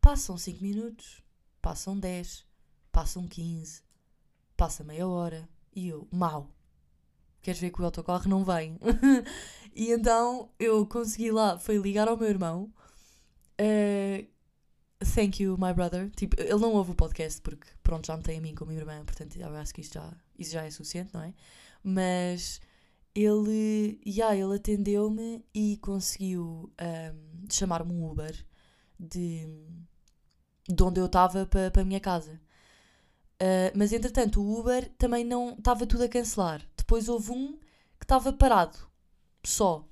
Passam 0.00 0.36
5 0.36 0.62
minutos, 0.62 1.22
passam 1.60 1.96
10, 1.98 2.44
passam 2.90 3.28
15, 3.28 3.82
passa 4.56 4.82
meia 4.82 5.06
hora 5.06 5.48
e 5.74 5.88
eu, 5.88 6.08
mal. 6.10 6.50
Queres 7.40 7.60
ver 7.60 7.70
que 7.70 7.80
o 7.80 7.84
autocarro 7.84 8.28
não 8.28 8.44
vem? 8.44 8.78
e 9.74 9.90
então 9.92 10.50
eu 10.58 10.86
consegui 10.86 11.30
lá, 11.30 11.58
foi 11.58 11.76
ligar 11.76 12.08
ao 12.08 12.16
meu 12.16 12.28
irmão. 12.28 12.72
Uh, 13.60 14.26
thank 15.04 15.42
you, 15.42 15.56
my 15.58 15.72
brother. 15.72 16.10
Tipo, 16.10 16.40
ele 16.40 16.58
não 16.58 16.72
ouve 16.74 16.92
o 16.92 16.94
podcast 16.94 17.40
porque, 17.40 17.66
pronto, 17.82 18.06
já 18.06 18.16
me 18.16 18.22
tem 18.22 18.38
a 18.38 18.40
mim 18.40 18.54
como 18.54 18.72
irmã, 18.72 19.04
portanto, 19.04 19.36
eu 19.36 19.56
acho 19.56 19.74
que 19.74 19.80
isso 19.80 19.94
já, 19.94 20.12
isso 20.38 20.52
já 20.52 20.64
é 20.64 20.70
suficiente, 20.70 21.10
não 21.14 21.22
é? 21.22 21.34
Mas 21.82 22.60
ele, 23.14 24.00
yeah, 24.06 24.36
ele 24.36 24.56
atendeu-me 24.56 25.44
e 25.54 25.76
conseguiu 25.78 26.72
um, 26.80 27.46
chamar-me 27.50 27.92
um 27.92 28.10
Uber 28.10 28.34
de 28.98 29.48
de 30.68 30.82
onde 30.82 31.00
eu 31.00 31.06
estava 31.06 31.46
para 31.46 31.70
pa 31.70 31.80
a 31.80 31.84
minha 31.84 32.00
casa. 32.00 32.40
Uh, 33.40 33.74
mas 33.74 33.92
entretanto, 33.92 34.40
o 34.40 34.60
Uber 34.60 34.88
também 34.96 35.24
não 35.24 35.54
estava 35.54 35.86
tudo 35.86 36.04
a 36.04 36.08
cancelar. 36.08 36.62
Depois 36.76 37.08
houve 37.08 37.32
um 37.32 37.58
que 37.98 38.04
estava 38.04 38.32
parado, 38.32 38.78
só, 39.44 39.86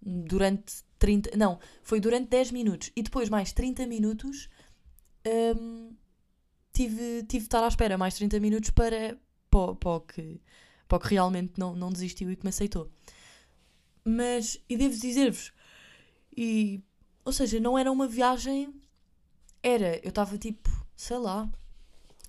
durante 0.00 0.82
30. 0.98 1.36
Não, 1.36 1.58
foi 1.82 2.00
durante 2.00 2.28
10 2.28 2.52
minutos. 2.52 2.90
E 2.96 3.02
depois, 3.02 3.28
mais 3.28 3.52
30 3.52 3.86
minutos, 3.86 4.48
um, 5.56 5.94
tive, 6.72 7.22
tive 7.24 7.40
de 7.40 7.46
estar 7.46 7.64
à 7.64 7.68
espera 7.68 7.98
mais 7.98 8.14
30 8.14 8.40
minutos 8.40 8.70
para, 8.70 9.18
para, 9.50 9.74
para, 9.74 10.00
que, 10.00 10.40
para 10.88 11.00
que 11.00 11.08
realmente 11.08 11.54
não, 11.58 11.74
não 11.74 11.90
desistiu 11.90 12.30
e 12.30 12.36
que 12.36 12.44
me 12.44 12.50
aceitou. 12.50 12.90
Mas, 14.04 14.60
e 14.68 14.76
devo 14.76 14.96
dizer-vos, 14.96 15.52
e, 16.36 16.82
ou 17.24 17.32
seja, 17.32 17.58
não 17.58 17.76
era 17.76 17.90
uma 17.90 18.06
viagem 18.06 18.72
era, 19.62 19.96
eu 20.04 20.10
estava 20.10 20.38
tipo, 20.38 20.70
sei 20.94 21.18
lá, 21.18 21.50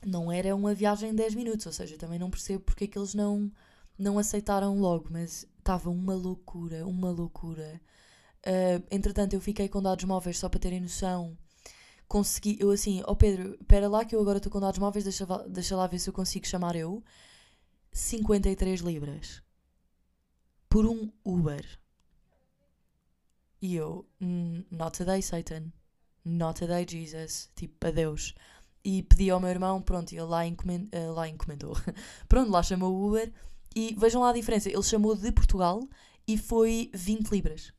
não 0.03 0.31
era 0.31 0.55
uma 0.55 0.73
viagem 0.73 1.11
de 1.11 1.17
10 1.17 1.35
minutos, 1.35 1.65
ou 1.67 1.71
seja, 1.71 1.97
também 1.97 2.17
não 2.17 2.31
percebo 2.31 2.63
porque 2.63 2.85
é 2.85 2.87
que 2.87 2.97
eles 2.97 3.13
não, 3.13 3.51
não 3.97 4.17
aceitaram 4.17 4.79
logo, 4.79 5.07
mas 5.11 5.45
estava 5.59 5.89
uma 5.89 6.15
loucura, 6.15 6.85
uma 6.87 7.11
loucura. 7.11 7.79
Uh, 8.47 8.81
entretanto, 8.89 9.33
eu 9.33 9.41
fiquei 9.41 9.67
com 9.67 9.81
dados 9.81 10.05
móveis 10.05 10.39
só 10.39 10.47
para 10.47 10.59
terem 10.59 10.79
noção. 10.79 11.37
consegui, 12.07 12.55
eu 12.61 12.71
assim, 12.71 13.01
ó 13.05 13.13
Pedro, 13.13 13.55
espera 13.59 13.89
lá 13.89 14.05
que 14.05 14.15
eu 14.15 14.21
agora 14.21 14.37
estou 14.37 14.49
com 14.51 14.61
dados 14.61 14.79
móveis, 14.79 15.03
deixa, 15.03 15.25
deixa 15.49 15.75
lá 15.75 15.85
ver 15.87 15.99
se 15.99 16.09
eu 16.09 16.13
consigo 16.13 16.47
chamar 16.47 16.75
eu. 16.77 17.03
53 17.91 18.79
libras. 18.81 19.41
Por 20.69 20.85
um 20.85 21.11
Uber. 21.25 21.65
E 23.61 23.75
eu, 23.75 24.07
"N- 24.21 24.65
not 24.71 24.97
today, 24.97 25.21
Satan. 25.21 25.71
Not 26.23 26.59
today, 26.59 26.85
Jesus. 26.87 27.49
Tipo, 27.55 27.87
adeus. 27.87 28.33
E 28.83 29.03
pedi 29.03 29.29
ao 29.29 29.39
meu 29.39 29.49
irmão, 29.49 29.81
pronto, 29.81 30.13
ele 30.13 30.21
lá, 30.21 30.45
eh, 30.45 31.09
lá 31.13 31.27
encomendou. 31.27 31.73
pronto, 32.29 32.51
lá 32.51 32.63
chamou 32.63 32.93
o 32.93 33.07
Uber. 33.09 33.33
E 33.75 33.95
vejam 33.97 34.21
lá 34.21 34.29
a 34.29 34.33
diferença. 34.33 34.69
Ele 34.69 34.83
chamou 34.83 35.15
de 35.15 35.31
Portugal 35.31 35.81
e 36.27 36.37
foi 36.37 36.89
20 36.93 37.29
libras. 37.31 37.73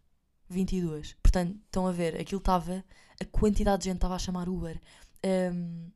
22. 0.48 1.14
Portanto, 1.22 1.56
estão 1.66 1.86
a 1.86 1.92
ver, 1.92 2.20
aquilo 2.20 2.38
estava. 2.38 2.84
A 3.20 3.24
quantidade 3.24 3.82
de 3.82 3.88
gente 3.88 3.96
estava 3.96 4.14
a 4.14 4.18
chamar 4.18 4.48
Uber. 4.48 4.80
Ahm, 5.24 5.90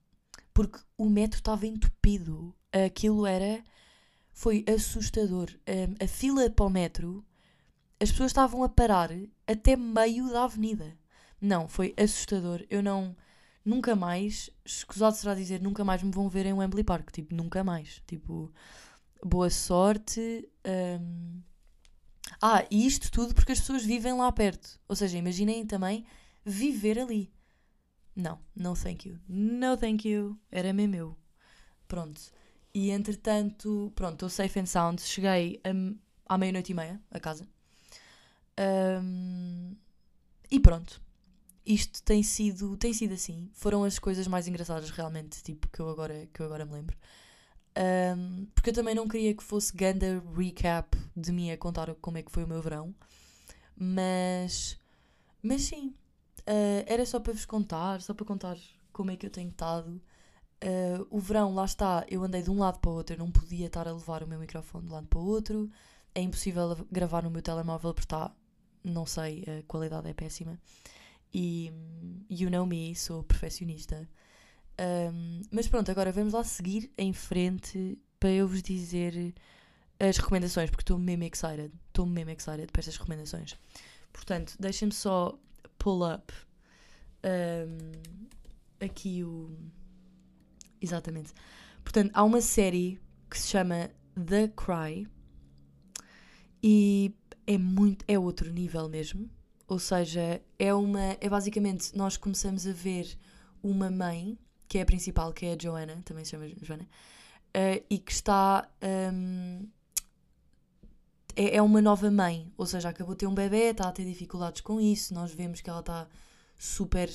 porque 0.52 0.78
o 0.98 1.08
metro 1.08 1.38
estava 1.38 1.66
entupido. 1.66 2.54
Aquilo 2.72 3.26
era. 3.26 3.62
Foi 4.32 4.64
assustador. 4.68 5.50
Ahm, 5.66 5.94
a 6.02 6.06
fila 6.06 6.48
para 6.50 6.64
o 6.64 6.70
metro, 6.70 7.24
as 8.00 8.10
pessoas 8.10 8.30
estavam 8.30 8.62
a 8.64 8.68
parar 8.68 9.10
até 9.46 9.76
meio 9.76 10.30
da 10.30 10.44
avenida. 10.44 10.96
Não, 11.40 11.68
foi 11.68 11.94
assustador. 11.96 12.64
Eu 12.70 12.82
não. 12.82 13.16
Nunca 13.64 13.94
mais, 13.94 14.50
escusado 14.64 15.14
será 15.16 15.34
dizer, 15.36 15.62
nunca 15.62 15.84
mais 15.84 16.02
me 16.02 16.10
vão 16.10 16.28
ver 16.28 16.46
em 16.46 16.52
Wembley 16.52 16.82
Park. 16.84 17.10
Tipo, 17.12 17.34
nunca 17.34 17.62
mais. 17.62 18.02
Tipo, 18.06 18.52
boa 19.24 19.50
sorte. 19.50 20.48
ahm. 20.64 21.42
Ah, 22.42 22.66
e 22.70 22.86
isto 22.86 23.10
tudo 23.10 23.34
porque 23.34 23.52
as 23.52 23.60
pessoas 23.60 23.84
vivem 23.84 24.14
lá 24.14 24.30
perto. 24.32 24.80
Ou 24.88 24.96
seja, 24.96 25.16
imaginem 25.18 25.64
também 25.66 26.04
viver 26.44 26.98
ali. 26.98 27.32
Não, 28.16 28.40
no 28.56 28.74
thank 28.76 29.08
you. 29.08 29.18
No 29.28 29.76
thank 29.76 30.08
you. 30.08 30.38
Era 30.50 30.72
mesmo 30.72 30.96
eu. 30.96 31.18
Pronto. 31.88 32.20
E 32.74 32.90
entretanto, 32.90 33.92
pronto, 33.94 34.14
estou 34.14 34.30
safe 34.30 34.60
and 34.60 34.66
sound. 34.66 35.02
Cheguei 35.02 35.60
a- 35.64 36.34
à 36.34 36.38
meia-noite 36.38 36.72
e 36.72 36.74
meia 36.74 37.00
a 37.10 37.20
casa. 37.20 37.46
Ahm, 38.56 39.74
e 40.50 40.60
pronto. 40.60 41.00
Isto 41.66 42.02
tem 42.02 42.22
sido, 42.22 42.76
tem 42.76 42.92
sido 42.94 43.14
assim. 43.14 43.50
Foram 43.54 43.84
as 43.84 43.98
coisas 43.98 44.26
mais 44.26 44.48
engraçadas 44.48 44.90
realmente, 44.90 45.42
tipo, 45.42 45.68
que 45.68 45.80
eu 45.80 45.88
agora, 45.90 46.28
que 46.32 46.40
eu 46.40 46.46
agora 46.46 46.66
me 46.66 46.72
lembro. 46.74 46.96
Ahm, 47.74 48.46
porque 48.54 48.70
eu 48.70 48.74
também 48.74 48.94
não 48.94 49.08
queria 49.08 49.34
que 49.34 49.42
fosse 49.42 49.74
ganda 49.74 50.22
recap 50.36 50.96
de 51.16 51.32
mim 51.32 51.50
a 51.50 51.56
contar 51.56 51.94
como 51.96 52.18
é 52.18 52.22
que 52.22 52.30
foi 52.32 52.44
o 52.44 52.48
meu 52.48 52.60
verão. 52.62 52.94
Mas, 53.76 54.78
mas 55.42 55.62
sim, 55.62 55.94
ah, 56.46 56.84
era 56.86 57.04
só 57.06 57.20
para 57.20 57.32
vos 57.32 57.44
contar, 57.46 58.00
só 58.02 58.14
para 58.14 58.26
contar 58.26 58.56
como 58.92 59.10
é 59.10 59.16
que 59.16 59.26
eu 59.26 59.30
tenho 59.30 59.50
estado. 59.50 60.00
Ah, 60.60 61.04
o 61.10 61.18
verão, 61.20 61.54
lá 61.54 61.64
está, 61.64 62.04
eu 62.08 62.22
andei 62.24 62.42
de 62.42 62.50
um 62.50 62.58
lado 62.58 62.78
para 62.80 62.90
o 62.90 62.94
outro, 62.94 63.14
eu 63.16 63.18
não 63.18 63.30
podia 63.30 63.66
estar 63.66 63.88
a 63.88 63.92
levar 63.92 64.22
o 64.22 64.28
meu 64.28 64.38
microfone 64.38 64.84
de 64.86 64.90
um 64.92 64.94
lado 64.94 65.06
para 65.08 65.18
o 65.18 65.26
outro. 65.26 65.70
É 66.14 66.20
impossível 66.22 66.86
gravar 66.90 67.22
no 67.22 67.30
meu 67.30 67.42
telemóvel 67.42 67.94
porque 67.94 68.06
está, 68.06 68.30
não 68.84 69.06
sei, 69.06 69.44
a 69.46 69.62
qualidade 69.64 70.08
é 70.08 70.14
péssima. 70.14 70.58
E 71.34 71.72
you 72.30 72.50
know 72.50 72.66
me, 72.66 72.94
sou 72.94 73.22
perfeccionista. 73.24 74.08
Um, 74.80 75.42
mas 75.50 75.68
pronto, 75.68 75.90
agora 75.90 76.10
vamos 76.12 76.32
lá 76.32 76.42
seguir 76.42 76.90
em 76.96 77.12
frente 77.12 77.98
para 78.18 78.30
eu 78.30 78.48
vos 78.48 78.62
dizer 78.62 79.34
as 79.98 80.16
recomendações, 80.16 80.70
porque 80.70 80.82
estou 80.82 80.98
mesmo 80.98 81.24
excited. 81.24 81.72
Estou 81.88 82.06
mesmo 82.06 82.30
excited 82.30 82.70
para 82.72 82.80
estas 82.80 82.96
recomendações. 82.96 83.58
Portanto, 84.12 84.54
deixem-me 84.58 84.92
só 84.92 85.38
pull 85.78 86.02
up 86.12 86.32
um, 87.24 87.92
aqui 88.84 89.22
o. 89.24 89.56
Exatamente. 90.80 91.32
Portanto, 91.82 92.10
há 92.14 92.24
uma 92.24 92.40
série 92.40 93.00
que 93.30 93.38
se 93.38 93.48
chama 93.48 93.90
The 94.14 94.48
Cry 94.48 95.06
e 96.62 97.14
é 97.46 97.56
muito. 97.56 98.04
é 98.08 98.18
outro 98.18 98.52
nível 98.52 98.88
mesmo. 98.88 99.30
Ou 99.68 99.78
seja, 99.78 100.42
é 100.58 100.74
uma. 100.74 101.16
é 101.20 101.28
basicamente 101.28 101.96
nós 101.96 102.16
começamos 102.16 102.66
a 102.66 102.72
ver 102.72 103.16
uma 103.62 103.90
mãe, 103.90 104.36
que 104.72 104.78
é 104.78 104.82
a 104.82 104.86
principal, 104.86 105.34
que 105.34 105.44
é 105.44 105.52
a 105.52 105.56
Joanna, 105.60 106.00
também 106.02 106.24
se 106.24 106.30
chama 106.30 106.48
Joanna, 106.62 106.88
eh, 107.52 107.82
e 107.90 107.98
que 107.98 108.10
está. 108.10 108.66
hum, 109.12 109.68
é, 111.36 111.56
é 111.56 111.62
uma 111.62 111.82
nova 111.82 112.10
mãe, 112.10 112.50
ou 112.56 112.64
seja, 112.64 112.88
acabou 112.88 113.14
de 113.14 113.18
ter 113.18 113.26
um 113.26 113.34
bebê, 113.34 113.64
está 113.64 113.86
a 113.86 113.92
ter 113.92 114.06
dificuldades 114.06 114.62
com 114.62 114.80
isso. 114.80 115.12
Nós 115.12 115.30
vemos 115.30 115.60
que 115.60 115.68
ela 115.68 115.80
está 115.80 116.08
super 116.58 117.06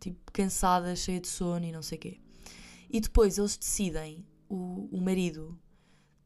tipo, 0.00 0.32
cansada, 0.32 0.96
cheia 0.96 1.20
de 1.20 1.28
sono 1.28 1.64
e 1.64 1.70
não 1.70 1.82
sei 1.82 1.98
o 1.98 2.00
quê. 2.00 2.20
E 2.90 3.00
depois 3.00 3.38
eles 3.38 3.56
decidem, 3.56 4.26
o, 4.48 4.88
o 4.90 5.00
marido 5.00 5.56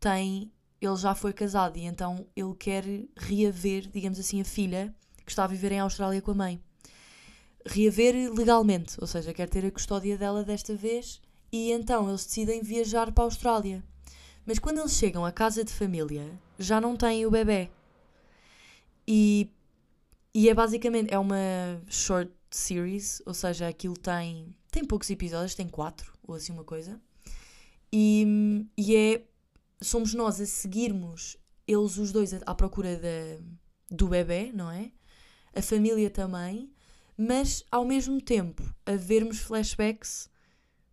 tem. 0.00 0.50
Ele 0.80 0.96
já 0.96 1.14
foi 1.14 1.34
casado 1.34 1.76
e 1.76 1.84
então 1.84 2.26
ele 2.34 2.54
quer 2.54 2.84
reaver, 3.14 3.90
digamos 3.90 4.18
assim, 4.18 4.40
a 4.40 4.44
filha 4.44 4.94
que 5.22 5.30
está 5.30 5.44
a 5.44 5.48
viver 5.48 5.70
em 5.72 5.80
Austrália 5.80 6.22
com 6.22 6.30
a 6.30 6.34
mãe. 6.34 6.62
Reaver 7.68 8.32
legalmente, 8.32 8.96
ou 9.00 9.06
seja, 9.06 9.34
quer 9.34 9.48
ter 9.48 9.64
a 9.64 9.70
custódia 9.70 10.16
dela 10.16 10.42
desta 10.42 10.74
vez 10.74 11.20
e 11.52 11.70
então 11.70 12.08
eles 12.08 12.24
decidem 12.24 12.62
viajar 12.62 13.12
para 13.12 13.24
a 13.24 13.26
Austrália. 13.26 13.84
Mas 14.46 14.58
quando 14.58 14.78
eles 14.78 14.92
chegam 14.92 15.24
à 15.24 15.32
casa 15.32 15.62
de 15.62 15.72
família, 15.72 16.30
já 16.58 16.80
não 16.80 16.96
têm 16.96 17.26
o 17.26 17.30
bebê. 17.30 17.70
E, 19.06 19.50
e 20.34 20.48
é 20.48 20.54
basicamente 20.54 21.12
é 21.12 21.18
uma 21.18 21.82
short 21.86 22.32
series, 22.50 23.22
ou 23.26 23.34
seja, 23.34 23.68
aquilo 23.68 23.96
tem 23.96 24.54
tem 24.70 24.84
poucos 24.84 25.10
episódios, 25.10 25.54
tem 25.54 25.68
quatro 25.68 26.12
ou 26.22 26.34
assim 26.34 26.52
uma 26.52 26.64
coisa. 26.64 27.00
E, 27.92 28.66
e 28.76 28.96
é 28.96 29.22
somos 29.80 30.14
nós 30.14 30.40
a 30.40 30.46
seguirmos 30.46 31.36
eles 31.66 31.98
os 31.98 32.12
dois 32.12 32.32
à 32.46 32.54
procura 32.54 32.96
da, 32.96 33.44
do 33.90 34.08
bebê, 34.08 34.50
não 34.52 34.70
é? 34.70 34.90
A 35.54 35.62
família 35.62 36.10
também, 36.10 36.70
mas 37.18 37.64
ao 37.68 37.84
mesmo 37.84 38.20
tempo 38.22 38.62
a 38.86 38.94
vermos 38.94 39.40
flashbacks 39.40 40.30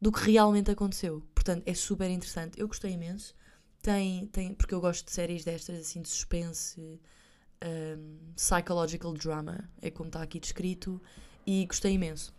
do 0.01 0.11
que 0.11 0.31
realmente 0.31 0.71
aconteceu. 0.71 1.21
Portanto, 1.35 1.61
é 1.67 1.73
super 1.75 2.09
interessante. 2.09 2.59
Eu 2.59 2.67
gostei 2.67 2.93
imenso. 2.93 3.35
Tem, 3.81 4.25
tem, 4.27 4.55
porque 4.55 4.73
eu 4.73 4.81
gosto 4.81 5.05
de 5.05 5.11
séries 5.11 5.45
destas, 5.45 5.79
assim, 5.79 6.01
de 6.01 6.09
suspense, 6.09 6.99
um, 7.63 8.33
psychological 8.35 9.13
drama, 9.13 9.69
é 9.79 9.91
como 9.91 10.07
está 10.07 10.23
aqui 10.23 10.39
descrito, 10.39 10.99
e 11.45 11.63
gostei 11.67 11.93
imenso. 11.93 12.33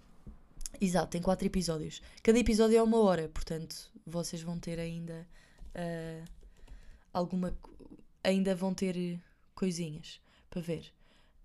Exato, 0.80 1.08
tem 1.08 1.22
quatro 1.22 1.46
episódios. 1.46 2.02
Cada 2.20 2.36
episódio 2.38 2.76
é 2.76 2.82
uma 2.82 2.98
hora, 2.98 3.28
portanto, 3.28 3.92
vocês 4.04 4.42
vão 4.42 4.58
ter 4.58 4.80
ainda 4.80 5.26
uh, 5.76 6.24
alguma. 7.12 7.56
Ainda 8.24 8.56
vão 8.56 8.74
ter 8.74 9.20
coisinhas 9.54 10.20
para 10.50 10.60
ver. 10.60 10.92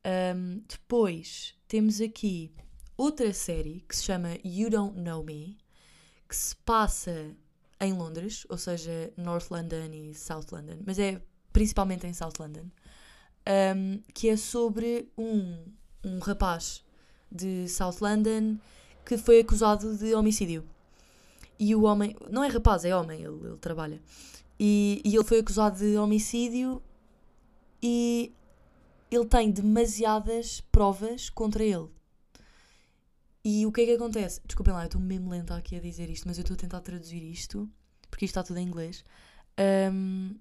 Um, 0.05 0.63
depois 0.67 1.53
temos 1.67 2.01
aqui 2.01 2.51
outra 2.97 3.31
série 3.33 3.83
que 3.87 3.95
se 3.95 4.03
chama 4.03 4.37
You 4.43 4.69
Don't 4.69 4.99
Know 4.99 5.23
Me, 5.23 5.57
que 6.27 6.35
se 6.35 6.55
passa 6.57 7.35
em 7.79 7.93
Londres, 7.93 8.45
ou 8.49 8.57
seja, 8.57 9.11
North 9.17 9.49
London 9.49 9.89
e 9.91 10.13
South 10.13 10.45
London, 10.51 10.77
mas 10.85 10.99
é 10.99 11.21
principalmente 11.51 12.05
em 12.07 12.13
South 12.13 12.33
London, 12.39 12.65
um, 13.75 14.01
que 14.13 14.29
é 14.29 14.37
sobre 14.37 15.11
um, 15.17 15.65
um 16.03 16.19
rapaz 16.19 16.83
de 17.31 17.67
South 17.67 17.97
London 18.01 18.57
que 19.05 19.17
foi 19.17 19.39
acusado 19.39 19.97
de 19.97 20.13
homicídio. 20.13 20.63
E 21.59 21.75
o 21.75 21.83
homem, 21.83 22.15
não 22.29 22.43
é 22.43 22.47
rapaz, 22.47 22.85
é 22.85 22.95
homem, 22.95 23.21
ele, 23.23 23.47
ele 23.47 23.57
trabalha. 23.57 24.01
E, 24.59 25.01
e 25.03 25.15
ele 25.15 25.23
foi 25.23 25.39
acusado 25.39 25.77
de 25.77 25.97
homicídio 25.97 26.81
e 27.81 28.31
ele 29.11 29.25
tem 29.25 29.51
demasiadas 29.51 30.61
provas 30.71 31.29
contra 31.29 31.63
ele. 31.63 31.89
E 33.43 33.65
o 33.65 33.71
que 33.71 33.81
é 33.81 33.85
que 33.85 33.93
acontece? 33.93 34.39
Desculpem 34.45 34.73
lá, 34.73 34.83
eu 34.83 34.85
estou 34.85 35.01
mesmo 35.01 35.29
lenta 35.29 35.55
aqui 35.55 35.75
a 35.75 35.81
dizer 35.81 36.09
isto, 36.09 36.27
mas 36.27 36.37
eu 36.37 36.43
estou 36.43 36.55
a 36.55 36.57
tentar 36.57 36.79
traduzir 36.79 37.21
isto, 37.21 37.69
porque 38.09 38.25
isto 38.25 38.31
está 38.31 38.43
tudo 38.43 38.59
em 38.59 38.67
inglês. 38.67 39.03
Um, 39.91 40.35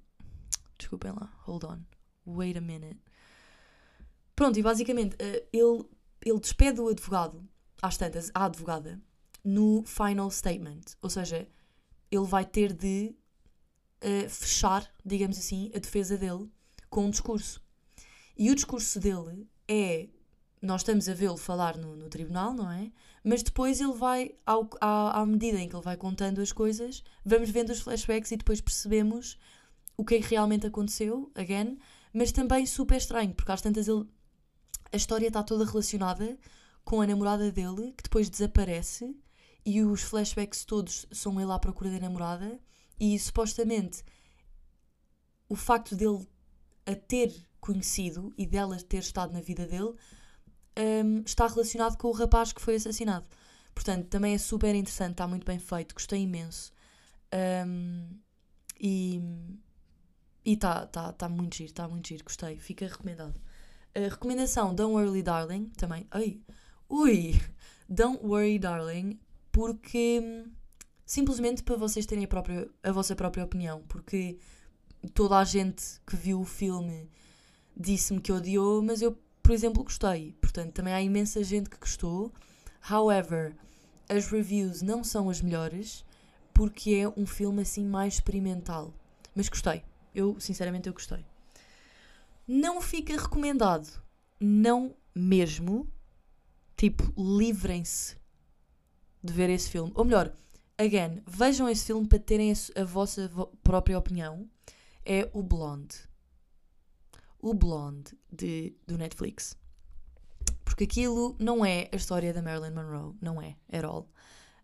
desculpem 0.79 1.11
lá, 1.11 1.33
hold 1.45 1.65
on. 1.65 1.81
Wait 2.27 2.57
a 2.57 2.61
minute. 2.61 3.01
Pronto, 4.37 4.59
e 4.59 4.63
basicamente 4.63 5.17
eh, 5.19 5.45
ele, 5.53 5.85
ele 6.25 6.39
despede 6.39 6.81
o 6.81 6.89
advogado, 6.89 7.43
às 7.83 7.97
tantas, 7.97 8.31
a 8.35 8.45
advogada, 8.45 9.01
no 9.43 9.83
final 9.85 10.31
statement. 10.31 10.83
Ou 11.03 11.11
seja, 11.11 11.49
ele 12.11 12.27
vai 12.27 12.45
ter 12.45 12.73
de 12.73 13.15
eh, 14.01 14.29
fechar, 14.29 14.89
digamos 15.05 15.39
assim, 15.39 15.71
a 15.75 15.79
defesa 15.79 16.17
dele 16.17 16.49
com 16.89 17.07
um 17.07 17.11
discurso. 17.11 17.63
E 18.41 18.51
o 18.51 18.55
discurso 18.55 18.99
dele 18.99 19.47
é. 19.69 20.09
Nós 20.63 20.81
estamos 20.81 21.11
a 21.11 21.15
vê-lo 21.15 21.37
falar 21.37 21.77
no, 21.77 21.95
no 21.95 22.09
tribunal, 22.09 22.55
não 22.55 22.73
é? 22.73 22.91
Mas 23.23 23.43
depois 23.43 23.83
ele 23.83 23.93
vai, 23.93 24.35
ao, 24.47 24.69
à, 24.81 25.21
à 25.21 25.27
medida 25.27 25.59
em 25.59 25.69
que 25.69 25.77
ele 25.77 25.85
vai 25.85 25.97
contando 25.97 26.41
as 26.41 26.51
coisas, 26.51 27.05
vamos 27.23 27.51
vendo 27.51 27.69
os 27.69 27.81
flashbacks 27.81 28.31
e 28.31 28.39
depois 28.39 28.63
percebemos 28.63 29.39
o 29.95 30.05
que 30.07 30.15
é 30.15 30.21
que 30.21 30.31
realmente 30.31 30.67
aconteceu, 30.67 31.31
again, 31.35 31.79
mas 32.15 32.33
também 32.33 32.65
super 32.65 32.97
estranho, 32.97 33.35
porque 33.35 33.53
às 33.53 33.61
tantas 33.61 33.87
ele. 33.87 34.07
A 34.91 34.97
história 34.97 35.27
está 35.29 35.43
toda 35.43 35.67
relacionada 35.67 36.39
com 36.83 37.03
a 37.03 37.07
namorada 37.07 37.53
dele, 37.53 37.93
que 37.93 38.03
depois 38.05 38.31
desaparece 38.31 39.15
e 39.67 39.83
os 39.83 40.01
flashbacks 40.01 40.65
todos 40.65 41.07
são 41.13 41.39
ele 41.39 41.53
à 41.53 41.59
procura 41.59 41.91
da 41.91 42.01
namorada 42.01 42.59
e 42.99 43.19
supostamente 43.19 44.03
o 45.47 45.55
facto 45.55 45.95
dele 45.95 46.27
a 46.87 46.95
ter 46.95 47.33
conhecido 47.61 48.33
e 48.37 48.47
dela 48.47 48.77
ter 48.83 48.99
estado 48.99 49.33
na 49.33 49.41
vida 49.41 49.67
dele 49.67 49.95
um, 50.79 51.23
está 51.27 51.47
relacionado 51.47 51.97
com 51.97 52.09
o 52.09 52.13
rapaz 52.13 52.53
que 52.53 52.61
foi 52.61 52.77
assassinado. 52.77 53.29
Portanto, 53.75 54.09
também 54.09 54.35
é 54.35 54.39
super 54.39 54.75
interessante, 54.75 55.13
está 55.13 55.27
muito 55.27 55.45
bem 55.45 55.59
feito, 55.59 55.95
gostei 55.95 56.23
imenso. 56.23 56.73
Um, 57.67 58.09
e 58.81 59.21
está 60.45 60.87
tá, 60.87 61.13
tá 61.13 61.29
muito 61.29 61.57
giro, 61.57 61.71
está 61.71 61.87
muito 61.87 62.09
giro, 62.09 62.25
gostei, 62.25 62.59
fica 62.59 62.87
recomendado. 62.87 63.37
Uh, 63.97 64.09
recomendação: 64.09 64.75
Don't 64.75 64.95
Worry 64.95 65.23
Darling, 65.23 65.67
também. 65.77 66.07
Ai, 66.11 66.41
ui! 66.89 67.41
Don't 67.89 68.25
Worry 68.25 68.59
Darling, 68.59 69.19
porque 69.51 70.45
simplesmente 71.05 71.63
para 71.63 71.77
vocês 71.77 72.07
terem 72.07 72.25
a, 72.25 72.29
própria, 72.29 72.71
a 72.83 72.93
vossa 72.93 73.17
própria 73.17 73.45
opinião, 73.45 73.83
porque 73.89 74.39
toda 75.09 75.39
a 75.39 75.45
gente 75.45 76.01
que 76.07 76.17
viu 76.17 76.41
o 76.41 76.45
filme 76.45 77.09
disse-me 77.77 78.21
que 78.21 78.33
odiou, 78.33 78.83
mas 78.83 79.01
eu, 79.01 79.17
por 79.43 79.53
exemplo, 79.53 79.83
gostei. 79.83 80.35
Portanto, 80.41 80.73
também 80.73 80.93
há 80.93 81.01
imensa 81.01 81.43
gente 81.43 81.71
que 81.71 81.79
gostou. 81.79 82.33
However, 82.91 83.55
as 84.09 84.27
reviews 84.27 84.83
não 84.83 85.03
são 85.03 85.31
as 85.31 85.41
melhores 85.41 86.05
porque 86.53 86.91
é 86.95 87.09
um 87.21 87.27
filme 87.27 87.63
assim 87.63 87.87
mais 87.87 88.15
experimental. 88.15 88.93
Mas 89.35 89.49
gostei. 89.49 89.83
Eu, 90.15 90.39
sinceramente, 90.41 90.89
eu 90.89 90.93
gostei. 90.93 91.25
Não 92.47 92.81
fica 92.81 93.17
recomendado. 93.17 94.03
Não 94.39 94.95
mesmo. 95.15 95.87
Tipo, 96.77 97.13
livrem-se 97.17 98.17
de 99.23 99.33
ver 99.33 99.51
esse 99.51 99.71
filme. 99.71 99.93
Ou 99.95 100.05
melhor, 100.05 100.33
again, 100.77 101.23
vejam 101.27 101.69
esse 101.69 101.85
filme 101.85 102.07
para 102.07 102.19
terem 102.19 102.53
a, 102.75 102.85
vossa 102.85 103.29
vo 103.29 103.47
própria 103.63 103.99
opinião. 103.99 104.49
É 105.05 105.29
o 105.33 105.43
Blonde. 105.43 105.97
O 107.41 107.55
Blonde 107.55 108.17
de, 108.31 108.75
do 108.87 108.99
Netflix. 108.99 109.57
Porque 110.65 110.85
aquilo 110.85 111.35
não 111.39 111.65
é 111.65 111.89
a 111.93 111.97
história 111.97 112.33
da 112.33 112.43
Marilyn 112.43 112.73
Monroe. 112.73 113.15
Não 113.21 113.41
é, 113.41 113.57
at 113.73 113.85
all. 113.85 114.09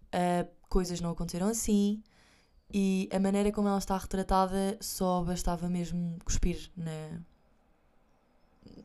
Uh, 0.07 0.49
coisas 0.69 1.01
não 1.01 1.11
aconteceram 1.11 1.49
assim 1.49 2.03
e 2.73 3.09
a 3.13 3.21
maneira 3.21 3.53
como 3.53 3.69
ela 3.69 3.79
está 3.79 3.97
retratada 3.97 4.77
só 4.81 5.23
bastava 5.23 5.69
mesmo 5.69 6.19
cuspir 6.25 6.71
na. 6.77 7.21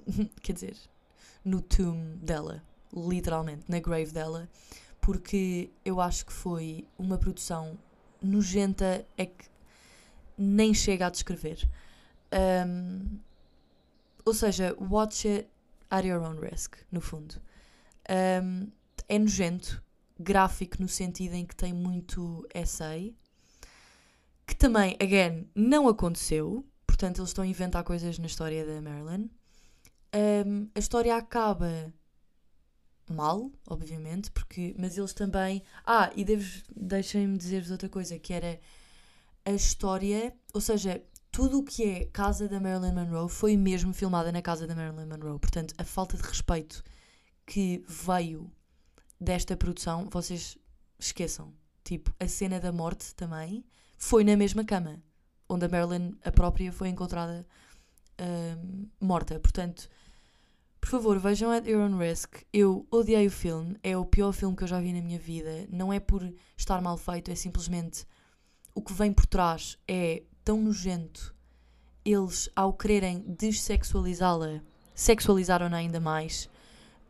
Quer 0.41 0.53
dizer, 0.53 0.77
no 1.43 1.61
tomb 1.61 2.17
dela, 2.17 2.63
literalmente, 2.93 3.65
na 3.67 3.79
grave 3.79 4.11
dela, 4.11 4.49
porque 4.99 5.71
eu 5.83 5.99
acho 5.99 6.25
que 6.25 6.33
foi 6.33 6.87
uma 6.97 7.17
produção 7.17 7.77
nojenta, 8.21 9.05
é 9.17 9.25
que 9.25 9.49
nem 10.37 10.73
chega 10.73 11.07
a 11.07 11.09
descrever. 11.09 11.67
Um, 12.33 13.19
ou 14.25 14.33
seja, 14.33 14.75
watch 14.79 15.27
it 15.27 15.47
at 15.89 16.05
your 16.05 16.21
own 16.21 16.39
risk, 16.39 16.75
no 16.91 17.01
fundo. 17.01 17.35
Um, 18.09 18.71
é 19.07 19.19
nojento, 19.19 19.83
gráfico 20.19 20.81
no 20.81 20.87
sentido 20.87 21.33
em 21.33 21.45
que 21.45 21.55
tem 21.55 21.73
muito 21.73 22.47
essay, 22.53 23.15
que 24.45 24.55
também, 24.55 24.95
again, 25.01 25.49
não 25.55 25.87
aconteceu, 25.87 26.65
portanto 26.85 27.19
eles 27.19 27.29
estão 27.29 27.43
a 27.43 27.47
inventar 27.47 27.83
coisas 27.83 28.17
na 28.19 28.27
história 28.27 28.65
da 28.65 28.81
Marilyn. 28.81 29.29
Um, 30.13 30.69
a 30.75 30.79
história 30.79 31.15
acaba 31.15 31.93
mal, 33.09 33.51
obviamente, 33.67 34.31
porque, 34.31 34.75
mas 34.77 34.97
eles 34.97 35.13
também. 35.13 35.63
Ah, 35.85 36.11
e 36.15 36.25
deixem-me 36.75 37.37
dizer-vos 37.37 37.71
outra 37.71 37.89
coisa, 37.89 38.17
que 38.19 38.33
era 38.33 38.59
a 39.45 39.51
história, 39.51 40.33
ou 40.53 40.61
seja, 40.61 41.01
tudo 41.31 41.59
o 41.59 41.63
que 41.63 41.83
é 41.83 42.05
casa 42.05 42.47
da 42.47 42.59
Marilyn 42.59 42.93
Monroe 42.93 43.29
foi 43.29 43.55
mesmo 43.55 43.93
filmada 43.93 44.31
na 44.31 44.41
casa 44.41 44.67
da 44.67 44.75
Marilyn 44.75 45.05
Monroe. 45.05 45.39
Portanto, 45.39 45.73
a 45.77 45.83
falta 45.83 46.17
de 46.17 46.23
respeito 46.23 46.83
que 47.45 47.83
veio 47.87 48.51
desta 49.19 49.55
produção, 49.55 50.09
vocês 50.11 50.57
esqueçam. 50.99 51.53
Tipo, 51.83 52.13
a 52.19 52.27
cena 52.27 52.59
da 52.59 52.71
morte 52.71 53.15
também 53.15 53.65
foi 53.97 54.23
na 54.23 54.35
mesma 54.35 54.63
cama, 54.63 55.01
onde 55.47 55.65
a 55.65 55.69
Marilyn, 55.69 56.13
a 56.23 56.31
própria, 56.31 56.71
foi 56.71 56.89
encontrada 56.89 57.45
uh, 58.19 58.89
morta. 58.99 59.39
Portanto, 59.39 59.89
por 60.79 60.89
favor, 60.89 61.19
vejam 61.19 61.51
At 61.51 61.67
Your 61.67 61.81
Own 61.81 61.97
Risk. 61.97 62.43
Eu 62.51 62.87
odiei 62.91 63.27
o 63.27 63.31
filme, 63.31 63.77
é 63.83 63.95
o 63.95 64.05
pior 64.05 64.31
filme 64.33 64.55
que 64.55 64.63
eu 64.63 64.67
já 64.67 64.79
vi 64.79 64.91
na 64.91 65.01
minha 65.01 65.19
vida. 65.19 65.67
Não 65.69 65.93
é 65.93 65.99
por 65.99 66.21
estar 66.57 66.81
mal 66.81 66.97
feito, 66.97 67.31
é 67.31 67.35
simplesmente 67.35 68.05
o 68.73 68.81
que 68.81 68.93
vem 68.93 69.11
por 69.11 69.25
trás 69.25 69.77
é 69.87 70.23
tão 70.43 70.61
nojento. 70.61 71.35
Eles, 72.03 72.49
ao 72.55 72.73
quererem 72.73 73.19
dessexualizá-la, 73.19 74.61
sexualizaram-na 74.95 75.77
ainda 75.77 75.99
mais. 75.99 76.49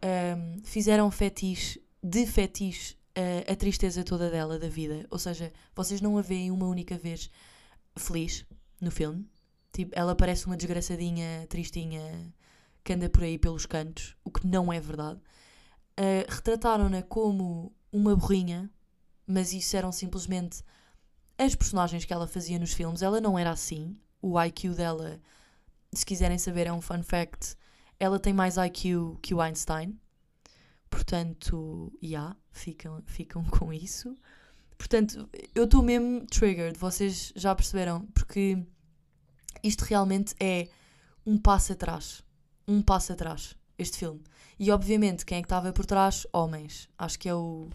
Um, 0.04 0.63
fizeram 0.63 1.10
fetiche 1.12 1.82
de 2.04 2.26
fetiche 2.26 2.97
a, 3.15 3.52
a, 3.52 3.56
tristeza 3.56 4.04
toda 4.04 4.30
dela, 4.30 4.58
da 4.58 4.67
vida. 4.67 5.06
Ou 5.10 5.19
seja, 5.19 5.52
vocês 5.76 6.02
não 6.02 6.17
a 6.17 6.21
veem 6.21 6.52
uma 6.52 6.65
única 6.65 6.97
vez 6.97 7.30
feliz 7.95 8.45
no 8.80 8.91
filme. 8.91 9.26
Tipo, 9.71 9.91
ela 9.95 10.15
parece 10.15 10.47
uma 10.47 10.58
desgraçadinha, 10.58 11.45
tristinha, 11.47 12.34
que 12.84 12.93
anda 12.93 13.10
por 13.10 13.24
aí 13.24 13.38
pelos 13.38 13.65
cantos, 13.65 14.15
o 14.24 14.32
que 14.32 14.45
não 14.45 14.74
é 14.74 14.80
verdade. 14.80 15.19
Uh, 16.00 16.26
Retrataram-na 16.28 17.02
como 17.04 17.71
uma 17.91 18.15
burrinha, 18.15 18.69
mas 19.26 19.54
isso 19.54 19.78
eram 19.78 19.91
simplesmente 19.91 20.63
as 21.41 21.56
personagens 21.56 22.06
que 22.06 22.13
ela 22.13 22.27
fazia 22.27 22.60
nos 22.60 22.73
filmes. 22.73 23.01
Ela 23.01 23.19
não 23.19 23.38
era 23.38 23.49
assim. 23.49 23.97
O 24.21 24.39
IQ 24.39 24.75
dela, 24.75 25.19
se 25.91 26.06
quiserem 26.06 26.38
saber, 26.38 26.67
é 26.67 26.73
um 26.73 26.82
fun 26.82 27.01
fact. 27.01 27.56
Ela 27.99 28.19
tem 28.19 28.32
mais 28.32 28.58
IQ 28.58 29.17
que 29.21 29.34
o 29.34 29.41
Einstein. 29.41 29.99
Portanto, 30.88 31.91
já, 32.01 32.08
yeah, 32.08 32.36
ficam, 32.51 33.01
ficam 33.08 33.43
com 33.49 33.73
isso. 33.73 34.15
Portanto, 34.77 35.27
eu 35.56 35.63
estou 35.63 35.82
mesmo 35.82 36.25
triggered, 36.27 36.77
vocês 36.77 37.32
já 37.36 37.56
perceberam, 37.56 38.06
porque 38.13 38.63
isto 39.63 39.82
realmente 39.84 40.36
é 40.39 40.67
um 41.25 41.38
passo 41.38 41.73
atrás. 41.73 42.23
Um 42.67 42.82
passo 42.82 43.13
atrás, 43.13 43.56
este 43.77 43.97
filme. 43.97 44.21
E 44.60 44.71
obviamente, 44.71 45.25
quem 45.25 45.39
é 45.39 45.41
que 45.41 45.45
estava 45.45 45.73
por 45.73 45.86
trás? 45.86 46.27
Homens. 46.32 46.88
Acho 46.97 47.17
que 47.17 47.30
é 47.30 47.34
o 47.34 47.69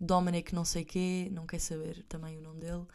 Dominic 0.00 0.54
não 0.54 0.64
sei 0.64 0.84
quê, 0.84 1.28
não 1.32 1.46
quer 1.46 1.58
saber 1.58 2.04
também 2.08 2.36
o 2.38 2.40
nome 2.40 2.60
dele. 2.60 2.86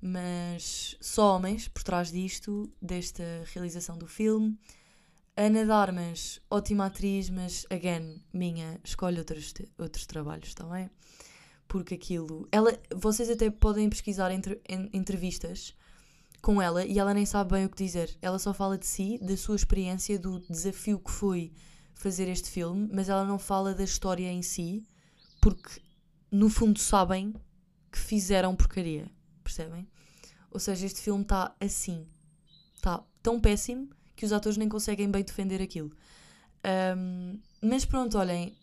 Mas 0.00 0.96
só 1.00 1.36
homens 1.36 1.68
por 1.68 1.82
trás 1.82 2.10
disto, 2.10 2.72
desta 2.80 3.24
realização 3.52 3.98
do 3.98 4.06
filme. 4.06 4.58
Ana 5.36 5.64
Darmas, 5.64 6.40
ótima 6.50 6.86
atriz, 6.86 7.30
mas, 7.30 7.64
again, 7.70 8.20
minha, 8.32 8.80
escolhe 8.82 9.18
outros, 9.18 9.54
outros 9.78 10.04
trabalhos, 10.04 10.52
bem? 10.68 10.90
Porque 11.68 11.94
aquilo. 11.94 12.48
Ela, 12.50 12.76
vocês 12.94 13.30
até 13.30 13.48
podem 13.48 13.88
pesquisar 13.88 14.32
entre, 14.32 14.60
en, 14.68 14.88
entrevistas 14.92 15.76
com 16.42 16.60
ela 16.62 16.84
e 16.84 16.98
ela 16.98 17.14
nem 17.14 17.26
sabe 17.26 17.52
bem 17.52 17.64
o 17.64 17.68
que 17.68 17.84
dizer. 17.84 18.16
Ela 18.20 18.38
só 18.38 18.52
fala 18.52 18.78
de 18.78 18.86
si, 18.86 19.18
da 19.18 19.36
sua 19.36 19.56
experiência, 19.56 20.18
do 20.18 20.40
desafio 20.40 20.98
que 20.98 21.10
foi 21.10 21.52
fazer 21.94 22.28
este 22.28 22.50
filme, 22.50 22.88
mas 22.92 23.08
ela 23.08 23.24
não 23.24 23.38
fala 23.38 23.74
da 23.74 23.84
história 23.84 24.30
em 24.30 24.42
si, 24.42 24.82
porque 25.40 25.80
no 26.30 26.48
fundo 26.48 26.78
sabem 26.78 27.34
que 27.90 27.98
fizeram 27.98 28.54
porcaria, 28.54 29.10
percebem? 29.42 29.88
Ou 30.50 30.60
seja, 30.60 30.86
este 30.86 31.00
filme 31.00 31.22
está 31.22 31.54
assim, 31.60 32.06
está 32.74 33.02
tão 33.22 33.40
péssimo 33.40 33.90
que 34.16 34.24
os 34.24 34.32
atores 34.32 34.58
nem 34.58 34.68
conseguem 34.68 35.10
bem 35.10 35.22
defender 35.22 35.62
aquilo. 35.62 35.92
Um, 36.96 37.38
mas 37.62 37.84
pronto, 37.84 38.18
olhem, 38.18 38.56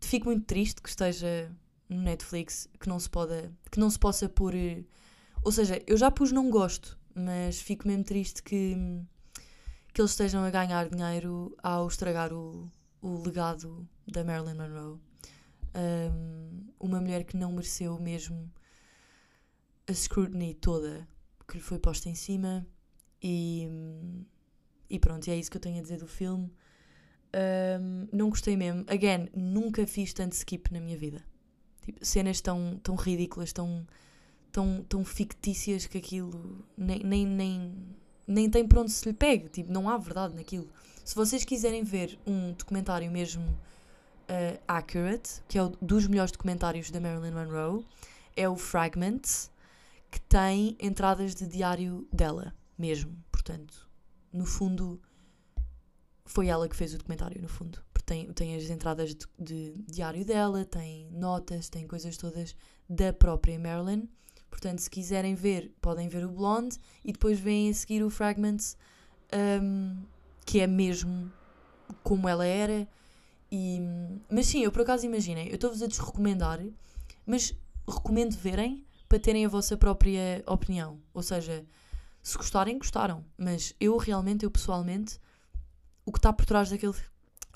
fico 0.00 0.26
muito 0.26 0.44
triste 0.44 0.82
que 0.82 0.88
esteja 0.88 1.50
no 1.88 2.02
Netflix, 2.02 2.68
que 2.78 2.88
não 2.88 2.98
se, 2.98 3.08
pode, 3.08 3.50
que 3.70 3.80
não 3.80 3.88
se 3.88 3.98
possa 3.98 4.28
pôr. 4.28 4.54
Ou 5.42 5.52
seja, 5.52 5.82
eu 5.86 5.96
já 5.96 6.10
pus 6.10 6.30
não 6.32 6.50
gosto, 6.50 6.98
mas 7.14 7.60
fico 7.60 7.88
mesmo 7.88 8.04
triste 8.04 8.42
que, 8.42 8.76
que 9.92 10.00
eles 10.00 10.10
estejam 10.10 10.44
a 10.44 10.50
ganhar 10.50 10.88
dinheiro 10.88 11.56
ao 11.62 11.88
estragar 11.88 12.32
o, 12.32 12.70
o 13.00 13.22
legado 13.22 13.88
da 14.06 14.24
Marilyn 14.24 14.54
Monroe. 14.54 14.98
Um, 15.78 16.66
uma 16.80 17.00
mulher 17.00 17.22
que 17.24 17.36
não 17.36 17.52
mereceu 17.52 17.98
mesmo 18.00 18.50
a 19.86 19.94
scrutiny 19.94 20.54
toda 20.54 21.06
que 21.46 21.56
lhe 21.56 21.62
foi 21.62 21.78
posta 21.78 22.08
em 22.08 22.14
cima 22.14 22.66
e 23.22 23.68
e 24.90 24.98
pronto, 24.98 25.28
é 25.28 25.36
isso 25.36 25.50
que 25.50 25.56
eu 25.56 25.60
tenho 25.60 25.78
a 25.78 25.82
dizer 25.82 25.98
do 25.98 26.06
filme. 26.06 26.50
Um, 27.80 28.08
não 28.10 28.30
gostei 28.30 28.56
mesmo. 28.56 28.84
Again, 28.88 29.28
nunca 29.34 29.86
fiz 29.86 30.12
tanto 30.12 30.32
skip 30.32 30.72
na 30.72 30.80
minha 30.80 30.96
vida. 30.96 31.22
Tipo, 31.82 32.04
cenas 32.04 32.40
tão, 32.40 32.80
tão 32.82 32.94
ridículas, 32.94 33.52
tão, 33.52 33.86
tão, 34.50 34.82
tão 34.88 35.04
fictícias 35.04 35.86
que 35.86 35.98
aquilo 35.98 36.64
nem, 36.76 37.00
nem, 37.00 37.26
nem, 37.26 37.74
nem 38.26 38.50
tem 38.50 38.66
para 38.66 38.80
onde 38.80 38.92
se 38.92 39.06
lhe 39.06 39.14
pegue. 39.14 39.48
Tipo, 39.48 39.70
não 39.70 39.88
há 39.88 39.98
verdade 39.98 40.34
naquilo. 40.34 40.68
Se 41.04 41.14
vocês 41.14 41.44
quiserem 41.44 41.82
ver 41.84 42.18
um 42.26 42.52
documentário 42.52 43.10
mesmo 43.10 43.58
uh, 44.28 44.60
accurate, 44.66 45.42
que 45.48 45.58
é 45.58 45.62
o 45.62 45.68
dos 45.80 46.06
melhores 46.06 46.32
documentários 46.32 46.90
da 46.90 47.00
Marilyn 47.00 47.32
Monroe, 47.32 47.84
é 48.36 48.48
o 48.48 48.56
Fragments, 48.56 49.50
que 50.10 50.20
tem 50.20 50.76
entradas 50.80 51.34
de 51.34 51.46
diário 51.46 52.06
dela 52.12 52.54
mesmo. 52.76 53.16
Portanto, 53.30 53.88
no 54.32 54.46
fundo, 54.46 55.00
foi 56.24 56.48
ela 56.48 56.68
que 56.68 56.76
fez 56.76 56.94
o 56.94 56.98
documentário, 56.98 57.40
no 57.42 57.48
fundo. 57.48 57.82
Porque 57.92 58.06
tem, 58.06 58.32
tem 58.32 58.54
as 58.54 58.64
entradas 58.70 59.14
de, 59.14 59.26
de 59.38 59.72
diário 59.86 60.24
dela, 60.24 60.64
tem 60.64 61.10
notas, 61.10 61.68
tem 61.68 61.86
coisas 61.86 62.16
todas 62.16 62.54
da 62.88 63.12
própria 63.12 63.58
Marilyn. 63.58 64.08
Portanto, 64.50 64.80
se 64.80 64.90
quiserem 64.90 65.34
ver, 65.34 65.74
podem 65.80 66.08
ver 66.08 66.24
o 66.24 66.30
Blonde 66.30 66.78
e 67.04 67.12
depois 67.12 67.38
vêm 67.38 67.70
a 67.70 67.74
seguir 67.74 68.02
o 68.02 68.10
Fragments, 68.10 68.76
um, 69.62 70.02
que 70.44 70.60
é 70.60 70.66
mesmo 70.66 71.30
como 72.02 72.28
ela 72.28 72.46
era. 72.46 72.88
E, 73.50 73.80
mas 74.30 74.46
sim, 74.46 74.62
eu 74.62 74.72
por 74.72 74.82
acaso 74.82 75.06
imaginei, 75.06 75.48
eu 75.48 75.54
estou-vos 75.54 75.82
a 75.82 75.86
desrecomendar, 75.86 76.60
mas 77.24 77.54
recomendo 77.86 78.36
verem 78.36 78.84
para 79.08 79.18
terem 79.18 79.46
a 79.46 79.48
vossa 79.48 79.76
própria 79.76 80.42
opinião. 80.46 81.00
Ou 81.14 81.22
seja, 81.22 81.64
se 82.22 82.36
gostarem, 82.36 82.78
gostaram. 82.78 83.24
Mas 83.36 83.74
eu 83.80 83.96
realmente, 83.96 84.44
eu 84.44 84.50
pessoalmente, 84.50 85.18
o 86.04 86.12
que 86.12 86.18
está 86.18 86.32
por 86.32 86.44
trás 86.44 86.70
daquele 86.70 86.94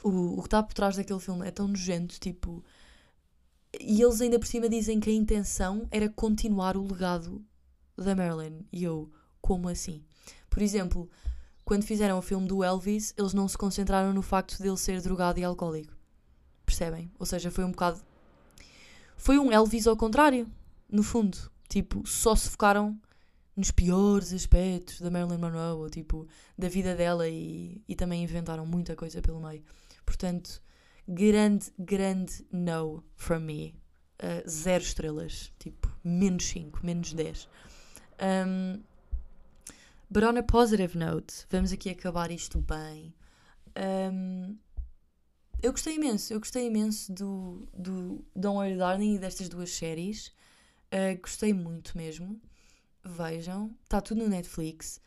o, 0.02 0.38
o 0.38 0.42
que 0.42 0.46
está 0.46 0.62
por 0.62 0.74
trás 0.74 0.96
daquele 0.96 1.20
filme 1.20 1.46
é 1.46 1.50
tão 1.50 1.68
nojento, 1.68 2.18
tipo. 2.18 2.64
E 3.80 4.02
eles 4.02 4.20
ainda 4.20 4.38
por 4.38 4.46
cima 4.46 4.68
dizem 4.68 5.00
que 5.00 5.08
a 5.08 5.14
intenção 5.14 5.86
era 5.90 6.08
continuar 6.08 6.76
o 6.76 6.86
legado 6.86 7.42
da 7.96 8.14
Marilyn. 8.14 8.60
E 8.70 8.84
eu, 8.84 9.10
como 9.40 9.68
assim? 9.68 10.04
Por 10.50 10.62
exemplo, 10.62 11.08
quando 11.64 11.84
fizeram 11.84 12.18
o 12.18 12.22
filme 12.22 12.46
do 12.46 12.64
Elvis, 12.64 13.14
eles 13.16 13.32
não 13.32 13.46
se 13.46 13.56
concentraram 13.56 14.12
no 14.12 14.22
facto 14.22 14.60
dele 14.60 14.76
ser 14.76 15.00
drogado 15.00 15.38
e 15.38 15.44
alcoólico. 15.44 15.96
Percebem? 16.66 17.10
Ou 17.18 17.26
seja, 17.26 17.50
foi 17.50 17.64
um 17.64 17.70
bocado. 17.70 18.00
Foi 19.16 19.38
um 19.38 19.52
Elvis 19.52 19.86
ao 19.86 19.96
contrário, 19.96 20.50
no 20.90 21.02
fundo. 21.02 21.38
Tipo, 21.68 22.06
só 22.06 22.34
se 22.34 22.50
focaram 22.50 22.98
nos 23.56 23.70
piores 23.70 24.32
aspectos 24.32 25.00
da 25.00 25.10
Marilyn 25.10 25.38
Monroe, 25.38 25.78
ou 25.78 25.90
tipo, 25.90 26.26
da 26.56 26.68
vida 26.68 26.94
dela 26.94 27.28
e, 27.28 27.82
e 27.86 27.94
também 27.94 28.22
inventaram 28.22 28.66
muita 28.66 28.96
coisa 28.96 29.20
pelo 29.20 29.40
meio. 29.40 29.62
Portanto, 30.04 30.62
grande, 31.06 31.72
grande 31.78 32.44
no 32.50 33.04
from 33.14 33.40
me. 33.40 33.74
Uh, 34.22 34.48
zero 34.48 34.82
estrelas. 34.82 35.52
Tipo, 35.58 35.90
menos 36.02 36.44
5, 36.46 36.84
menos 36.84 37.12
10. 37.12 37.48
Um, 38.46 38.82
but 40.12 40.22
on 40.22 40.36
a 40.36 40.42
positive 40.42 40.96
note, 40.96 41.46
vamos 41.48 41.72
aqui 41.72 41.88
acabar 41.88 42.30
isto 42.30 42.60
bem. 42.60 43.14
Um, 43.74 44.58
eu 45.62 45.72
gostei 45.72 45.94
imenso, 45.94 46.34
eu 46.34 46.38
gostei 46.38 46.66
imenso 46.66 47.10
do, 47.10 47.66
do 47.72 48.22
Don't 48.36 48.58
Worry 48.58 48.76
Darling 48.76 49.14
e 49.14 49.18
destas 49.18 49.48
duas 49.48 49.70
séries. 49.70 50.28
Uh, 50.92 51.18
gostei 51.18 51.54
muito 51.54 51.96
mesmo. 51.96 52.38
Vejam, 53.02 53.74
está 53.84 54.02
tudo 54.02 54.22
no 54.22 54.28
Netflix. 54.28 55.00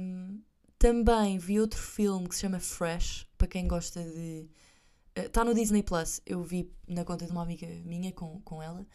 Um, 0.00 0.40
também 0.78 1.36
vi 1.36 1.60
outro 1.60 1.78
filme 1.78 2.28
que 2.28 2.34
se 2.34 2.40
chama 2.40 2.60
Fresh, 2.60 3.26
para 3.36 3.46
quem 3.46 3.68
gosta 3.68 4.02
de. 4.02 4.48
Está 5.14 5.42
uh, 5.42 5.44
no 5.44 5.54
Disney 5.54 5.82
Plus, 5.82 6.22
eu 6.24 6.42
vi 6.42 6.72
na 6.86 7.04
conta 7.04 7.26
de 7.26 7.32
uma 7.32 7.42
amiga 7.42 7.66
minha 7.84 8.12
com, 8.12 8.40
com 8.40 8.62
ela, 8.62 8.86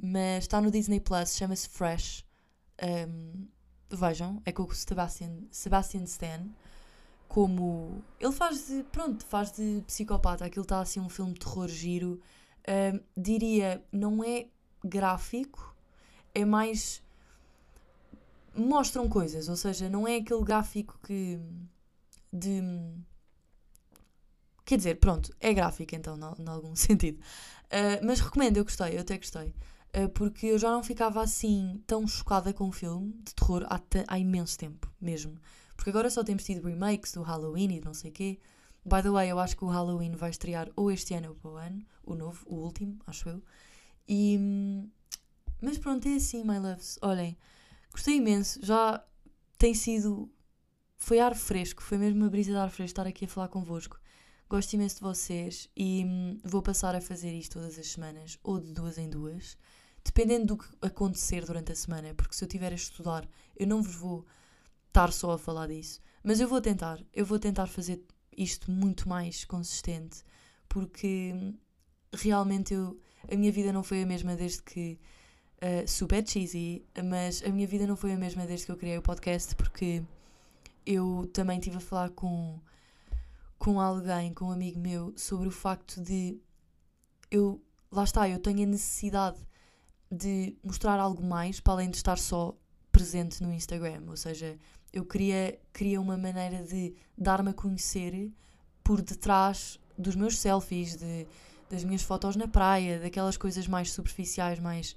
mas 0.00 0.44
está 0.44 0.62
no 0.62 0.70
Disney 0.70 1.00
Plus, 1.00 1.36
chama-se 1.36 1.68
Fresh. 1.68 2.24
Um, 2.82 3.48
vejam, 3.96 4.40
é 4.44 4.52
com 4.52 4.62
o 4.62 4.74
Sebastian, 4.74 5.32
Sebastian 5.50 6.04
Stan. 6.04 6.46
Como. 7.28 8.02
Ele 8.20 8.32
faz 8.32 8.66
de. 8.66 8.82
Pronto, 8.84 9.24
faz 9.24 9.52
de 9.52 9.82
psicopata. 9.86 10.44
Aquilo 10.44 10.64
está 10.64 10.80
assim 10.80 11.00
um 11.00 11.08
filme 11.08 11.32
de 11.32 11.40
terror 11.40 11.68
giro. 11.68 12.20
Um, 12.68 13.00
diria, 13.16 13.82
não 13.90 14.22
é 14.22 14.46
gráfico, 14.84 15.74
é 16.34 16.44
mais 16.44 17.02
mostram 18.54 19.08
coisas, 19.08 19.48
ou 19.48 19.56
seja, 19.56 19.88
não 19.88 20.06
é 20.06 20.16
aquele 20.16 20.42
gráfico 20.42 20.98
que. 21.02 21.40
de. 22.32 22.60
Quer 24.64 24.76
dizer, 24.76 24.94
pronto, 24.96 25.34
é 25.40 25.52
gráfico 25.52 25.94
então, 25.94 26.16
em 26.38 26.48
algum 26.48 26.74
sentido. 26.76 27.18
Uh, 27.66 28.04
mas 28.04 28.20
recomendo, 28.20 28.58
eu 28.58 28.64
gostei, 28.64 28.96
eu 28.96 29.00
até 29.00 29.16
gostei. 29.16 29.52
Uh, 29.94 30.08
porque 30.10 30.46
eu 30.46 30.58
já 30.58 30.70
não 30.70 30.82
ficava 30.82 31.22
assim 31.22 31.82
tão 31.86 32.06
chocada 32.06 32.52
com 32.52 32.68
o 32.68 32.72
filme 32.72 33.12
de 33.22 33.34
terror 33.34 33.66
há, 33.68 33.80
há 34.08 34.18
imenso 34.18 34.58
tempo, 34.58 34.90
mesmo. 35.00 35.38
Porque 35.76 35.90
agora 35.90 36.08
só 36.08 36.24
temos 36.24 36.44
tido 36.44 36.66
remakes 36.66 37.12
do 37.12 37.22
Halloween 37.22 37.76
e 37.76 37.80
não 37.80 37.92
sei 37.92 38.10
o 38.10 38.14
quê. 38.14 38.38
By 38.84 39.02
the 39.02 39.10
way, 39.10 39.30
eu 39.30 39.38
acho 39.38 39.56
que 39.56 39.64
o 39.64 39.68
Halloween 39.68 40.12
vai 40.16 40.30
estrear 40.30 40.70
ou 40.74 40.90
este 40.90 41.14
ano 41.14 41.28
ou 41.28 41.34
para 41.34 41.50
o 41.50 41.56
ano, 41.56 41.84
o 42.04 42.14
novo, 42.14 42.44
o 42.46 42.56
último, 42.56 42.98
acho 43.06 43.28
eu. 43.28 43.42
E. 44.08 44.38
Mas 45.60 45.78
pronto, 45.78 46.08
é 46.08 46.14
assim, 46.14 46.42
my 46.42 46.58
loves. 46.58 46.98
Olhem, 47.02 47.36
Gostei 47.92 48.16
imenso, 48.16 48.58
já 48.62 49.04
tem 49.58 49.74
sido. 49.74 50.30
Foi 50.96 51.18
ar 51.18 51.34
fresco, 51.34 51.82
foi 51.82 51.98
mesmo 51.98 52.20
uma 52.20 52.30
brisa 52.30 52.52
de 52.52 52.56
ar 52.56 52.70
fresco 52.70 52.92
estar 52.92 53.06
aqui 53.06 53.26
a 53.26 53.28
falar 53.28 53.48
convosco. 53.48 54.00
Gosto 54.48 54.72
imenso 54.74 54.96
de 54.96 55.00
vocês 55.02 55.68
e 55.76 56.04
hum, 56.04 56.38
vou 56.44 56.62
passar 56.62 56.94
a 56.94 57.00
fazer 57.00 57.32
isto 57.32 57.54
todas 57.54 57.78
as 57.78 57.88
semanas, 57.88 58.38
ou 58.42 58.60
de 58.60 58.72
duas 58.72 58.98
em 58.98 59.10
duas, 59.10 59.58
dependendo 60.04 60.46
do 60.46 60.56
que 60.58 60.68
acontecer 60.80 61.44
durante 61.44 61.72
a 61.72 61.76
semana, 61.76 62.14
porque 62.14 62.34
se 62.34 62.44
eu 62.44 62.46
estiver 62.46 62.72
a 62.72 62.76
estudar, 62.76 63.28
eu 63.56 63.66
não 63.66 63.82
vos 63.82 63.94
vou 63.94 64.26
estar 64.88 65.12
só 65.12 65.32
a 65.32 65.38
falar 65.38 65.68
disso. 65.68 66.00
Mas 66.22 66.40
eu 66.40 66.48
vou 66.48 66.60
tentar, 66.60 67.00
eu 67.12 67.24
vou 67.24 67.38
tentar 67.38 67.66
fazer 67.66 68.02
isto 68.36 68.70
muito 68.70 69.08
mais 69.08 69.44
consistente, 69.44 70.22
porque 70.68 71.32
hum, 71.34 71.54
realmente 72.12 72.74
eu, 72.74 72.98
a 73.30 73.36
minha 73.36 73.52
vida 73.52 73.72
não 73.72 73.82
foi 73.82 74.02
a 74.02 74.06
mesma 74.06 74.36
desde 74.36 74.62
que 74.62 74.98
uh, 75.58 75.88
super 75.88 76.26
cheesy, 76.26 76.84
mas 77.04 77.42
a 77.42 77.48
minha 77.48 77.66
vida 77.66 77.86
não 77.86 77.96
foi 77.96 78.12
a 78.12 78.16
mesma 78.16 78.46
desde 78.46 78.66
que 78.66 78.72
eu 78.72 78.76
criei 78.76 78.98
o 78.98 79.02
podcast, 79.02 79.54
porque 79.54 80.02
eu 80.84 81.30
também 81.32 81.58
estive 81.58 81.76
a 81.76 81.80
falar 81.80 82.10
com, 82.10 82.60
com 83.58 83.80
alguém, 83.80 84.34
com 84.34 84.46
um 84.46 84.52
amigo 84.52 84.80
meu, 84.80 85.12
sobre 85.16 85.48
o 85.48 85.52
facto 85.52 86.00
de 86.00 86.40
eu, 87.30 87.62
lá 87.90 88.04
está, 88.04 88.28
eu 88.28 88.38
tenho 88.38 88.62
a 88.64 88.66
necessidade 88.66 89.38
de 90.12 90.54
mostrar 90.62 91.00
algo 91.00 91.24
mais 91.24 91.58
para 91.58 91.72
além 91.72 91.90
de 91.90 91.96
estar 91.96 92.18
só 92.18 92.54
presente 92.92 93.42
no 93.42 93.50
Instagram, 93.50 94.02
ou 94.08 94.16
seja, 94.16 94.58
eu 94.92 95.06
queria, 95.06 95.58
queria 95.72 95.98
uma 95.98 96.18
maneira 96.18 96.62
de 96.62 96.94
dar-me 97.16 97.48
a 97.48 97.54
conhecer 97.54 98.30
por 98.84 99.00
detrás 99.00 99.80
dos 99.96 100.14
meus 100.14 100.38
selfies, 100.38 100.96
de, 100.96 101.26
das 101.70 101.82
minhas 101.82 102.02
fotos 102.02 102.36
na 102.36 102.46
praia, 102.46 103.00
daquelas 103.00 103.38
coisas 103.38 103.66
mais 103.66 103.90
superficiais, 103.90 104.60
mais 104.60 104.94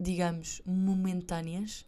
digamos, 0.00 0.62
momentâneas, 0.64 1.84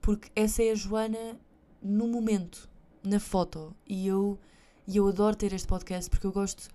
porque 0.00 0.30
essa 0.34 0.64
é 0.64 0.72
a 0.72 0.74
Joana 0.74 1.38
no 1.80 2.08
momento, 2.08 2.68
na 3.04 3.20
foto. 3.20 3.76
E 3.86 4.08
eu, 4.08 4.36
e 4.84 4.96
eu 4.96 5.06
adoro 5.06 5.36
ter 5.36 5.52
este 5.52 5.68
podcast 5.68 6.10
porque 6.10 6.26
eu 6.26 6.32
gosto, 6.32 6.68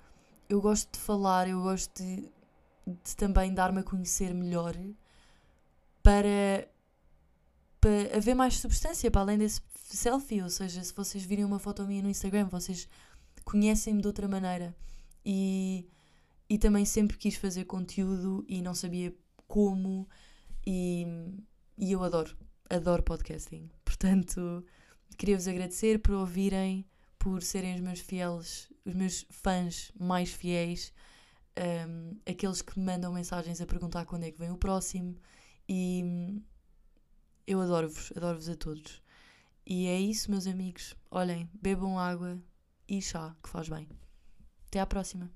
eu 0.47 0.61
gosto 0.61 0.93
de 0.93 0.99
falar, 0.99 1.49
eu 1.49 1.61
gosto 1.61 2.01
de, 2.01 2.31
de 2.87 3.15
também 3.17 3.53
dar-me 3.53 3.79
a 3.79 3.83
conhecer 3.83 4.33
melhor 4.33 4.73
para, 6.05 6.69
para 7.81 8.15
haver 8.15 8.35
mais 8.35 8.57
substância 8.59 9.09
para 9.09 9.21
além 9.21 9.39
desse 9.39 9.59
selfie. 9.73 10.43
Ou 10.43 10.49
seja, 10.51 10.83
se 10.83 10.93
vocês 10.93 11.25
virem 11.25 11.43
uma 11.43 11.57
foto 11.57 11.83
minha 11.87 12.03
no 12.03 12.09
Instagram, 12.09 12.45
vocês 12.45 12.87
conhecem-me 13.43 14.01
de 14.01 14.07
outra 14.07 14.27
maneira. 14.27 14.75
E, 15.25 15.89
e 16.47 16.59
também 16.59 16.85
sempre 16.85 17.17
quis 17.17 17.35
fazer 17.35 17.65
conteúdo 17.65 18.45
e 18.47 18.61
não 18.61 18.75
sabia 18.75 19.11
como 19.47 20.07
e, 20.65 21.07
e 21.75 21.91
eu 21.91 22.03
adoro, 22.03 22.37
adoro 22.69 23.01
podcasting. 23.01 23.67
Portanto, 23.83 24.63
queria-vos 25.17 25.47
agradecer 25.47 25.97
por 25.97 26.13
ouvirem, 26.13 26.85
por 27.17 27.41
serem 27.41 27.73
os 27.73 27.81
meus 27.81 27.99
fiéis, 27.99 28.71
os 28.85 28.93
meus 28.93 29.25
fãs 29.31 29.91
mais 29.99 30.31
fiéis, 30.31 30.93
um, 31.57 32.15
aqueles 32.29 32.61
que 32.61 32.77
me 32.77 32.85
mandam 32.85 33.11
mensagens 33.11 33.59
a 33.59 33.65
perguntar 33.65 34.05
quando 34.05 34.25
é 34.25 34.31
que 34.31 34.37
vem 34.37 34.51
o 34.51 34.57
próximo. 34.57 35.15
E 35.67 36.41
eu 37.47 37.61
adoro-vos, 37.61 38.11
adoro-vos 38.15 38.49
a 38.49 38.55
todos. 38.55 39.01
E 39.65 39.87
é 39.87 39.99
isso, 39.99 40.29
meus 40.29 40.47
amigos. 40.47 40.95
Olhem, 41.09 41.49
bebam 41.53 41.97
água 41.97 42.39
e 42.87 43.01
chá, 43.01 43.35
que 43.41 43.49
faz 43.49 43.67
bem. 43.67 43.87
Até 44.67 44.79
à 44.79 44.85
próxima. 44.85 45.31